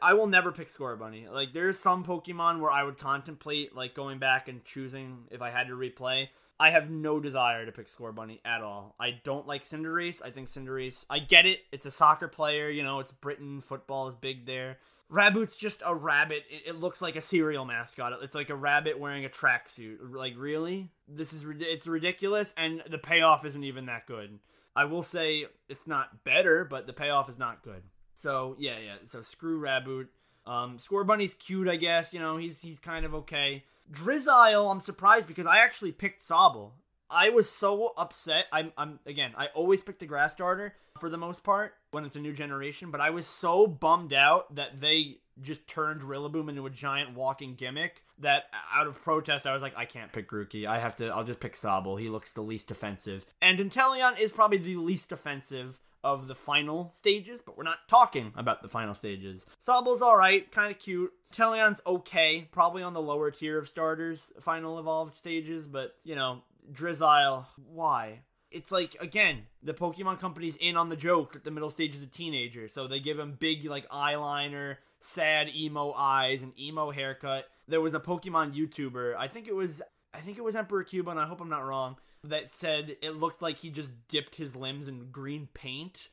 I 0.00 0.14
will 0.14 0.26
never 0.26 0.52
pick 0.52 0.68
Scorbunny. 0.68 1.30
Like 1.30 1.52
there's 1.52 1.78
some 1.78 2.04
Pokemon 2.04 2.60
where 2.60 2.70
I 2.70 2.84
would 2.84 2.98
contemplate 2.98 3.74
like 3.74 3.94
going 3.94 4.18
back 4.18 4.48
and 4.48 4.64
choosing 4.64 5.24
if 5.30 5.42
I 5.42 5.50
had 5.50 5.68
to 5.68 5.74
replay. 5.74 6.28
I 6.60 6.70
have 6.70 6.90
no 6.90 7.18
desire 7.18 7.66
to 7.66 7.72
pick 7.72 7.88
Scorbunny 7.88 8.38
at 8.44 8.62
all. 8.62 8.94
I 9.00 9.20
don't 9.24 9.48
like 9.48 9.64
Cinderace. 9.64 10.22
I 10.24 10.30
think 10.30 10.48
Cinderace. 10.48 11.06
I 11.10 11.18
get 11.18 11.46
it. 11.46 11.60
It's 11.72 11.86
a 11.86 11.90
soccer 11.90 12.28
player. 12.28 12.70
You 12.70 12.84
know, 12.84 13.00
it's 13.00 13.10
Britain. 13.10 13.60
Football 13.60 14.06
is 14.06 14.14
big 14.14 14.46
there. 14.46 14.78
Raboot's 15.10 15.56
just 15.56 15.82
a 15.84 15.94
rabbit. 15.94 16.44
It, 16.48 16.70
it, 16.70 16.80
looks 16.80 17.02
like 17.02 17.16
a 17.16 17.20
cereal 17.20 17.64
mascot. 17.64 18.16
It's 18.22 18.34
like 18.34 18.48
a 18.48 18.54
rabbit 18.54 18.98
wearing 18.98 19.24
a 19.24 19.28
tracksuit. 19.28 19.96
Like 20.00 20.34
really, 20.36 20.90
this 21.08 21.32
is 21.32 21.44
it's 21.60 21.86
ridiculous, 21.86 22.54
and 22.56 22.82
the 22.88 22.98
payoff 22.98 23.44
isn't 23.44 23.64
even 23.64 23.86
that 23.86 24.06
good. 24.06 24.38
I 24.74 24.84
will 24.84 25.02
say 25.02 25.46
it's 25.68 25.86
not 25.86 26.24
better, 26.24 26.64
but 26.64 26.86
the 26.86 26.92
payoff 26.92 27.28
is 27.28 27.38
not 27.38 27.62
good. 27.62 27.82
So 28.14 28.56
yeah, 28.58 28.78
yeah. 28.78 28.94
So 29.04 29.22
screw 29.22 29.60
Raboot. 29.60 30.08
Um, 30.44 30.78
Scorbunny's 30.78 31.34
cute, 31.34 31.68
I 31.68 31.76
guess. 31.76 32.12
You 32.12 32.20
know, 32.20 32.36
he's 32.36 32.60
he's 32.60 32.78
kind 32.78 33.04
of 33.04 33.14
okay. 33.14 33.64
Drizzile, 33.90 34.70
I'm 34.70 34.80
surprised 34.80 35.26
because 35.26 35.46
I 35.46 35.58
actually 35.58 35.92
picked 35.92 36.22
Sobble. 36.22 36.72
I 37.10 37.28
was 37.28 37.50
so 37.50 37.92
upset. 37.96 38.46
I'm, 38.52 38.72
I'm 38.78 39.00
again. 39.06 39.32
I 39.36 39.48
always 39.48 39.82
pick 39.82 39.98
the 39.98 40.06
grass 40.06 40.32
starter 40.32 40.74
for 40.98 41.10
the 41.10 41.18
most 41.18 41.44
part 41.44 41.74
when 41.92 42.04
it's 42.04 42.16
a 42.16 42.20
new 42.20 42.32
generation, 42.32 42.90
but 42.90 43.00
I 43.00 43.10
was 43.10 43.26
so 43.26 43.66
bummed 43.66 44.12
out 44.12 44.54
that 44.56 44.80
they 44.80 45.18
just 45.40 45.66
turned 45.66 46.02
Rillaboom 46.02 46.48
into 46.48 46.66
a 46.66 46.70
giant 46.70 47.14
walking 47.14 47.54
gimmick 47.54 48.02
that 48.18 48.44
out 48.74 48.86
of 48.86 49.02
protest 49.02 49.46
I 49.46 49.52
was 49.52 49.62
like, 49.62 49.76
I 49.76 49.84
can't 49.84 50.12
pick 50.12 50.28
Grookey. 50.28 50.66
I 50.66 50.78
have 50.78 50.96
to 50.96 51.08
I'll 51.08 51.24
just 51.24 51.40
pick 51.40 51.54
Sobble. 51.54 52.00
He 52.00 52.08
looks 52.08 52.32
the 52.32 52.42
least 52.42 52.70
offensive. 52.70 53.24
And 53.40 53.58
Inteleon 53.58 54.18
is 54.18 54.32
probably 54.32 54.58
the 54.58 54.76
least 54.76 55.12
offensive 55.12 55.78
of 56.04 56.28
the 56.28 56.34
final 56.34 56.90
stages, 56.94 57.40
but 57.40 57.56
we're 57.56 57.62
not 57.62 57.88
talking 57.88 58.32
about 58.36 58.62
the 58.62 58.68
final 58.68 58.94
stages. 58.94 59.46
Sobble's 59.64 60.02
alright, 60.02 60.50
kinda 60.50 60.74
cute. 60.74 61.12
Inteleon's 61.32 61.80
okay, 61.86 62.48
probably 62.52 62.82
on 62.82 62.94
the 62.94 63.00
lower 63.00 63.30
tier 63.30 63.58
of 63.58 63.68
starters, 63.68 64.32
final 64.40 64.78
evolved 64.78 65.14
stages, 65.14 65.66
but 65.66 65.94
you 66.04 66.14
know, 66.14 66.42
Drizzile, 66.72 67.46
why? 67.66 68.20
It's 68.52 68.70
like 68.70 68.96
again 69.00 69.42
the 69.62 69.74
pokemon 69.74 70.18
company's 70.18 70.56
in 70.56 70.76
on 70.76 70.88
the 70.88 70.96
joke 70.96 71.32
that 71.32 71.44
the 71.44 71.50
middle 71.50 71.70
stage 71.70 71.94
is 71.94 72.02
a 72.02 72.06
teenager 72.06 72.68
so 72.68 72.86
they 72.86 73.00
give 73.00 73.18
him 73.18 73.36
big 73.38 73.64
like 73.64 73.88
eyeliner 73.88 74.76
sad 75.02 75.48
emo 75.54 75.92
eyes 75.92 76.42
and 76.42 76.58
emo 76.58 76.90
haircut. 76.90 77.48
There 77.68 77.80
was 77.80 77.94
a 77.94 78.00
Pokemon 78.00 78.54
YouTuber, 78.54 79.14
I 79.16 79.28
think 79.28 79.48
it 79.48 79.54
was 79.54 79.82
I 80.14 80.20
think 80.20 80.38
it 80.38 80.44
was 80.44 80.56
Emperor 80.56 80.84
Cuba, 80.84 81.10
and 81.10 81.20
I 81.20 81.26
hope 81.26 81.40
I'm 81.40 81.48
not 81.48 81.64
wrong, 81.64 81.96
that 82.24 82.48
said 82.48 82.96
it 83.02 83.16
looked 83.16 83.42
like 83.42 83.58
he 83.58 83.70
just 83.70 83.90
dipped 84.08 84.36
his 84.36 84.54
limbs 84.54 84.88
in 84.88 85.10
green 85.10 85.48
paint. 85.52 86.08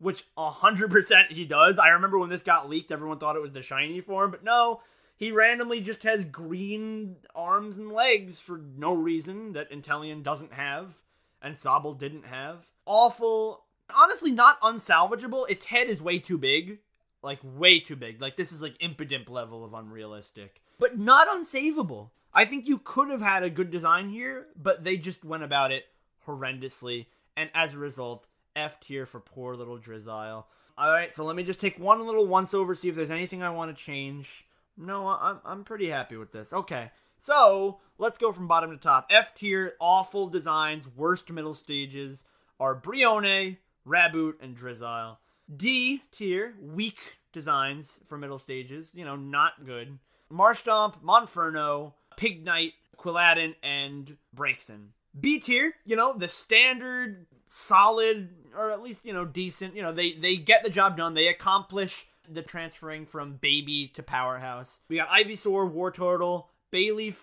Which 0.00 0.24
100% 0.36 1.30
he 1.30 1.44
does. 1.44 1.78
I 1.78 1.90
remember 1.90 2.18
when 2.18 2.28
this 2.28 2.42
got 2.42 2.68
leaked, 2.68 2.90
everyone 2.90 3.18
thought 3.18 3.36
it 3.36 3.42
was 3.42 3.52
the 3.52 3.62
shiny 3.62 4.00
form, 4.00 4.32
but 4.32 4.42
no, 4.42 4.80
he 5.16 5.30
randomly 5.30 5.80
just 5.80 6.02
has 6.02 6.24
green 6.24 7.16
arms 7.34 7.78
and 7.78 7.92
legs 7.92 8.42
for 8.42 8.58
no 8.58 8.92
reason 8.92 9.52
that 9.52 9.70
Inteleon 9.70 10.24
doesn't 10.24 10.52
have 10.52 10.96
and 11.44 11.54
Sobble 11.54 11.96
didn't 11.96 12.26
have. 12.26 12.66
Awful. 12.86 13.64
Honestly, 13.94 14.32
not 14.32 14.60
unsalvageable. 14.62 15.48
Its 15.48 15.66
head 15.66 15.88
is 15.88 16.02
way 16.02 16.18
too 16.18 16.38
big 16.38 16.78
like 17.24 17.40
way 17.42 17.80
too 17.80 17.96
big. 17.96 18.20
Like 18.20 18.36
this 18.36 18.52
is 18.52 18.62
like 18.62 18.78
impidimp 18.78 19.28
level 19.28 19.64
of 19.64 19.74
unrealistic, 19.74 20.60
but 20.78 20.98
not 20.98 21.26
unsavable. 21.26 22.10
I 22.32 22.44
think 22.44 22.68
you 22.68 22.78
could 22.78 23.10
have 23.10 23.22
had 23.22 23.42
a 23.42 23.50
good 23.50 23.70
design 23.70 24.10
here, 24.10 24.46
but 24.60 24.84
they 24.84 24.96
just 24.96 25.24
went 25.24 25.42
about 25.42 25.72
it 25.72 25.84
horrendously, 26.26 27.06
and 27.36 27.48
as 27.54 27.74
a 27.74 27.78
result, 27.78 28.26
F 28.54 28.78
tier 28.80 29.06
for 29.06 29.20
poor 29.20 29.56
little 29.56 29.78
Drizzile. 29.78 30.44
All 30.76 30.90
right, 30.90 31.14
so 31.14 31.24
let 31.24 31.36
me 31.36 31.44
just 31.44 31.60
take 31.60 31.78
one 31.78 32.04
little 32.04 32.26
once 32.26 32.52
over, 32.52 32.74
see 32.74 32.88
if 32.88 32.96
there's 32.96 33.10
anything 33.10 33.42
I 33.42 33.50
want 33.50 33.76
to 33.76 33.82
change. 33.82 34.44
No, 34.76 35.08
I'm 35.08 35.40
I'm 35.44 35.64
pretty 35.64 35.88
happy 35.88 36.16
with 36.16 36.32
this. 36.32 36.52
Okay, 36.52 36.90
so 37.24 37.78
let's 37.96 38.18
go 38.18 38.32
from 38.32 38.46
bottom 38.46 38.70
to 38.70 38.76
top. 38.76 39.06
F 39.08 39.34
tier, 39.34 39.76
awful 39.80 40.26
designs, 40.26 40.86
worst 40.94 41.30
middle 41.30 41.54
stages 41.54 42.24
are 42.60 42.78
Brionne, 42.78 43.56
Raboot, 43.88 44.34
and 44.42 44.54
Drizzile. 44.54 45.16
D 45.54 46.02
tier, 46.12 46.54
weak 46.60 46.98
designs 47.32 48.00
for 48.06 48.18
middle 48.18 48.38
stages. 48.38 48.92
You 48.94 49.06
know, 49.06 49.16
not 49.16 49.64
good. 49.64 49.98
Marshtomp, 50.30 51.02
Monferno, 51.02 51.94
Pignite, 52.18 52.74
Quilladin, 52.98 53.54
and 53.62 54.18
Braixen. 54.36 54.88
B 55.18 55.40
tier, 55.40 55.76
you 55.86 55.96
know, 55.96 56.12
the 56.12 56.28
standard, 56.28 57.24
solid, 57.46 58.34
or 58.54 58.70
at 58.70 58.82
least, 58.82 59.06
you 59.06 59.14
know, 59.14 59.24
decent. 59.24 59.74
You 59.74 59.82
know, 59.82 59.92
they, 59.92 60.12
they 60.12 60.36
get 60.36 60.62
the 60.62 60.68
job 60.68 60.98
done. 60.98 61.14
They 61.14 61.28
accomplish 61.28 62.04
the 62.28 62.42
transferring 62.42 63.06
from 63.06 63.36
baby 63.36 63.90
to 63.94 64.02
powerhouse. 64.02 64.80
We 64.88 64.96
got 64.96 65.08
Ivysaur, 65.08 65.72
Wartortle, 65.72 66.44
Bayleef, 66.74 67.14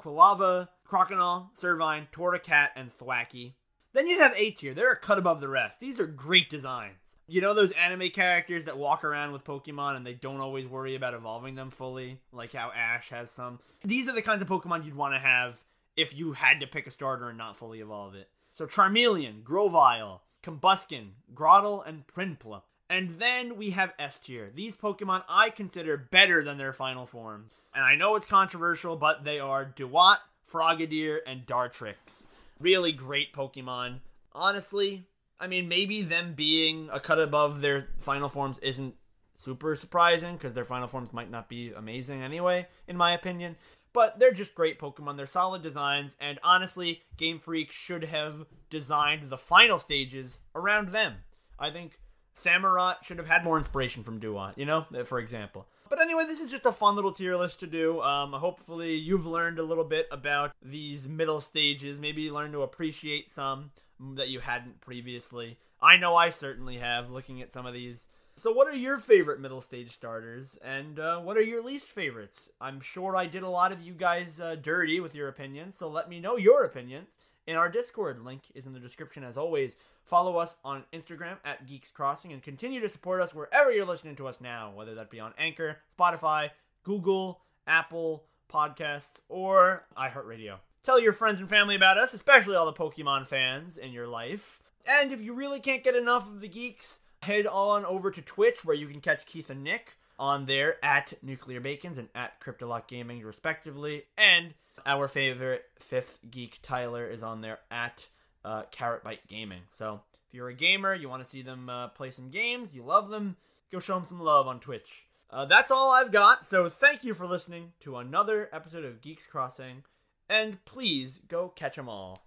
Quilava, 0.00 0.68
Croconaw, 0.84 1.50
Servine, 1.56 2.08
Torracat, 2.10 2.70
and 2.74 2.90
Thwackey. 2.90 3.52
Then 3.92 4.08
you 4.08 4.18
have 4.18 4.34
A 4.34 4.50
tier. 4.50 4.74
They're 4.74 4.90
a 4.90 4.96
cut 4.96 5.16
above 5.16 5.40
the 5.40 5.48
rest. 5.48 5.78
These 5.78 6.00
are 6.00 6.06
great 6.06 6.50
designs. 6.50 7.16
You 7.28 7.40
know 7.40 7.54
those 7.54 7.70
anime 7.70 8.10
characters 8.10 8.64
that 8.64 8.76
walk 8.76 9.04
around 9.04 9.32
with 9.32 9.44
Pokemon 9.44 9.96
and 9.96 10.04
they 10.04 10.14
don't 10.14 10.40
always 10.40 10.66
worry 10.66 10.96
about 10.96 11.14
evolving 11.14 11.54
them 11.54 11.70
fully, 11.70 12.20
like 12.32 12.52
how 12.52 12.72
Ash 12.74 13.08
has 13.10 13.30
some. 13.30 13.60
These 13.84 14.08
are 14.08 14.12
the 14.12 14.22
kinds 14.22 14.42
of 14.42 14.48
Pokemon 14.48 14.84
you'd 14.84 14.96
want 14.96 15.14
to 15.14 15.20
have 15.20 15.64
if 15.96 16.16
you 16.16 16.32
had 16.32 16.60
to 16.60 16.66
pick 16.66 16.88
a 16.88 16.90
starter 16.90 17.28
and 17.28 17.38
not 17.38 17.56
fully 17.56 17.80
evolve 17.80 18.16
it. 18.16 18.28
So 18.50 18.66
Charmeleon, 18.66 19.44
Grovyle, 19.44 20.22
Combusken, 20.42 21.10
Grotle, 21.32 21.86
and 21.86 22.06
Prinplup. 22.08 22.62
And 22.88 23.10
then 23.10 23.56
we 23.56 23.70
have 23.70 23.94
S 23.98 24.18
tier. 24.18 24.50
These 24.54 24.76
Pokemon 24.76 25.24
I 25.28 25.50
consider 25.50 25.96
better 25.96 26.42
than 26.42 26.58
their 26.58 26.72
final 26.72 27.06
form. 27.06 27.50
And 27.74 27.84
I 27.84 27.94
know 27.96 28.16
it's 28.16 28.26
controversial, 28.26 28.96
but 28.96 29.24
they 29.24 29.38
are 29.38 29.64
Dewott, 29.64 30.18
Frogadier, 30.50 31.18
and 31.26 31.46
Dartrix. 31.46 32.26
Really 32.60 32.92
great 32.92 33.34
Pokemon. 33.34 34.00
Honestly, 34.32 35.06
I 35.38 35.46
mean, 35.46 35.68
maybe 35.68 36.02
them 36.02 36.34
being 36.34 36.88
a 36.92 37.00
cut 37.00 37.18
above 37.18 37.60
their 37.60 37.88
final 37.98 38.28
forms 38.28 38.58
isn't 38.60 38.94
super 39.34 39.76
surprising 39.76 40.36
because 40.36 40.54
their 40.54 40.64
final 40.64 40.88
forms 40.88 41.12
might 41.12 41.30
not 41.30 41.48
be 41.48 41.72
amazing 41.72 42.22
anyway, 42.22 42.66
in 42.86 42.96
my 42.96 43.12
opinion. 43.12 43.56
But 43.92 44.18
they're 44.18 44.32
just 44.32 44.54
great 44.54 44.78
Pokemon. 44.78 45.16
They're 45.16 45.26
solid 45.26 45.62
designs, 45.62 46.16
and 46.20 46.38
honestly, 46.42 47.02
Game 47.16 47.38
Freak 47.38 47.72
should 47.72 48.04
have 48.04 48.46
designed 48.68 49.30
the 49.30 49.38
final 49.38 49.78
stages 49.78 50.40
around 50.54 50.90
them. 50.90 51.14
I 51.58 51.70
think 51.70 51.98
Samurott 52.36 53.02
should 53.02 53.18
have 53.18 53.26
had 53.26 53.44
more 53.44 53.58
inspiration 53.58 54.04
from 54.04 54.20
Dewott, 54.20 54.56
you 54.56 54.66
know, 54.66 54.86
for 55.04 55.18
example. 55.18 55.66
But 55.88 56.00
anyway, 56.00 56.24
this 56.26 56.40
is 56.40 56.50
just 56.50 56.66
a 56.66 56.72
fun 56.72 56.96
little 56.96 57.12
tier 57.12 57.36
list 57.36 57.60
to 57.60 57.66
do. 57.66 58.02
Um, 58.02 58.32
hopefully, 58.32 58.96
you've 58.96 59.26
learned 59.26 59.58
a 59.58 59.62
little 59.62 59.84
bit 59.84 60.06
about 60.10 60.52
these 60.60 61.08
middle 61.08 61.40
stages. 61.40 61.98
Maybe 61.98 62.22
you 62.22 62.34
learned 62.34 62.52
to 62.52 62.62
appreciate 62.62 63.30
some 63.30 63.70
that 64.16 64.28
you 64.28 64.40
hadn't 64.40 64.80
previously. 64.80 65.58
I 65.80 65.96
know 65.96 66.16
I 66.16 66.30
certainly 66.30 66.78
have, 66.78 67.10
looking 67.10 67.40
at 67.40 67.52
some 67.52 67.66
of 67.66 67.72
these. 67.72 68.08
So, 68.36 68.52
what 68.52 68.68
are 68.68 68.76
your 68.76 68.98
favorite 68.98 69.40
middle 69.40 69.62
stage 69.62 69.94
starters, 69.94 70.58
and 70.62 70.98
uh, 70.98 71.20
what 71.20 71.38
are 71.38 71.42
your 71.42 71.62
least 71.64 71.86
favorites? 71.86 72.50
I'm 72.60 72.80
sure 72.80 73.16
I 73.16 73.26
did 73.26 73.42
a 73.42 73.48
lot 73.48 73.72
of 73.72 73.80
you 73.80 73.94
guys 73.94 74.40
uh, 74.40 74.56
dirty 74.60 75.00
with 75.00 75.14
your 75.14 75.28
opinions, 75.28 75.78
so 75.78 75.88
let 75.88 76.10
me 76.10 76.20
know 76.20 76.36
your 76.36 76.64
opinions 76.64 77.16
in 77.46 77.56
our 77.56 77.68
Discord. 77.68 78.24
Link 78.24 78.42
is 78.54 78.66
in 78.66 78.72
the 78.72 78.80
description 78.80 79.24
as 79.24 79.38
always. 79.38 79.76
Follow 80.04 80.38
us 80.38 80.56
on 80.64 80.84
Instagram 80.92 81.36
at 81.44 81.66
Geeks 81.66 81.90
Crossing 81.90 82.32
and 82.32 82.42
continue 82.42 82.80
to 82.80 82.88
support 82.88 83.20
us 83.20 83.34
wherever 83.34 83.72
you're 83.72 83.84
listening 83.84 84.16
to 84.16 84.26
us 84.26 84.40
now, 84.40 84.72
whether 84.74 84.94
that 84.94 85.10
be 85.10 85.20
on 85.20 85.34
Anchor, 85.38 85.78
Spotify, 85.98 86.50
Google, 86.84 87.40
Apple 87.66 88.24
Podcasts, 88.52 89.20
or 89.28 89.86
iHeartRadio. 89.96 90.58
Tell 90.84 91.00
your 91.00 91.12
friends 91.12 91.40
and 91.40 91.48
family 91.48 91.74
about 91.74 91.98
us, 91.98 92.14
especially 92.14 92.54
all 92.54 92.66
the 92.66 92.72
Pokemon 92.72 93.26
fans 93.26 93.76
in 93.76 93.90
your 93.92 94.06
life. 94.06 94.60
And 94.86 95.12
if 95.12 95.20
you 95.20 95.34
really 95.34 95.58
can't 95.58 95.82
get 95.82 95.96
enough 95.96 96.28
of 96.28 96.40
the 96.40 96.48
geeks, 96.48 97.00
head 97.22 97.46
on 97.46 97.84
over 97.84 98.10
to 98.12 98.22
Twitch 98.22 98.64
where 98.64 98.76
you 98.76 98.86
can 98.86 99.00
catch 99.00 99.26
Keith 99.26 99.50
and 99.50 99.64
Nick 99.64 99.95
on 100.18 100.46
there 100.46 100.84
at 100.84 101.12
Nuclear 101.22 101.60
Bacons 101.60 101.98
and 101.98 102.08
at 102.14 102.40
Cryptolock 102.40 102.86
Gaming, 102.88 103.22
respectively. 103.22 104.04
And 104.16 104.54
our 104.84 105.08
favorite 105.08 105.64
fifth 105.78 106.18
geek, 106.30 106.58
Tyler, 106.62 107.06
is 107.06 107.22
on 107.22 107.40
there 107.40 107.58
at 107.70 108.08
uh, 108.44 108.62
Carrot 108.70 109.04
Bite 109.04 109.26
Gaming. 109.28 109.62
So 109.70 110.00
if 110.28 110.34
you're 110.34 110.48
a 110.48 110.54
gamer, 110.54 110.94
you 110.94 111.08
want 111.08 111.22
to 111.22 111.28
see 111.28 111.42
them 111.42 111.68
uh, 111.68 111.88
play 111.88 112.10
some 112.10 112.30
games, 112.30 112.74
you 112.74 112.82
love 112.82 113.08
them, 113.08 113.36
go 113.72 113.78
show 113.78 113.94
them 113.94 114.04
some 114.04 114.20
love 114.20 114.46
on 114.46 114.60
Twitch. 114.60 115.04
Uh, 115.30 115.44
that's 115.44 115.70
all 115.70 115.90
I've 115.90 116.12
got. 116.12 116.46
So 116.46 116.68
thank 116.68 117.02
you 117.02 117.14
for 117.14 117.26
listening 117.26 117.72
to 117.80 117.96
another 117.96 118.48
episode 118.52 118.84
of 118.84 119.00
Geeks 119.00 119.26
Crossing, 119.26 119.82
and 120.28 120.64
please 120.64 121.20
go 121.26 121.48
catch 121.48 121.76
them 121.76 121.88
all. 121.88 122.25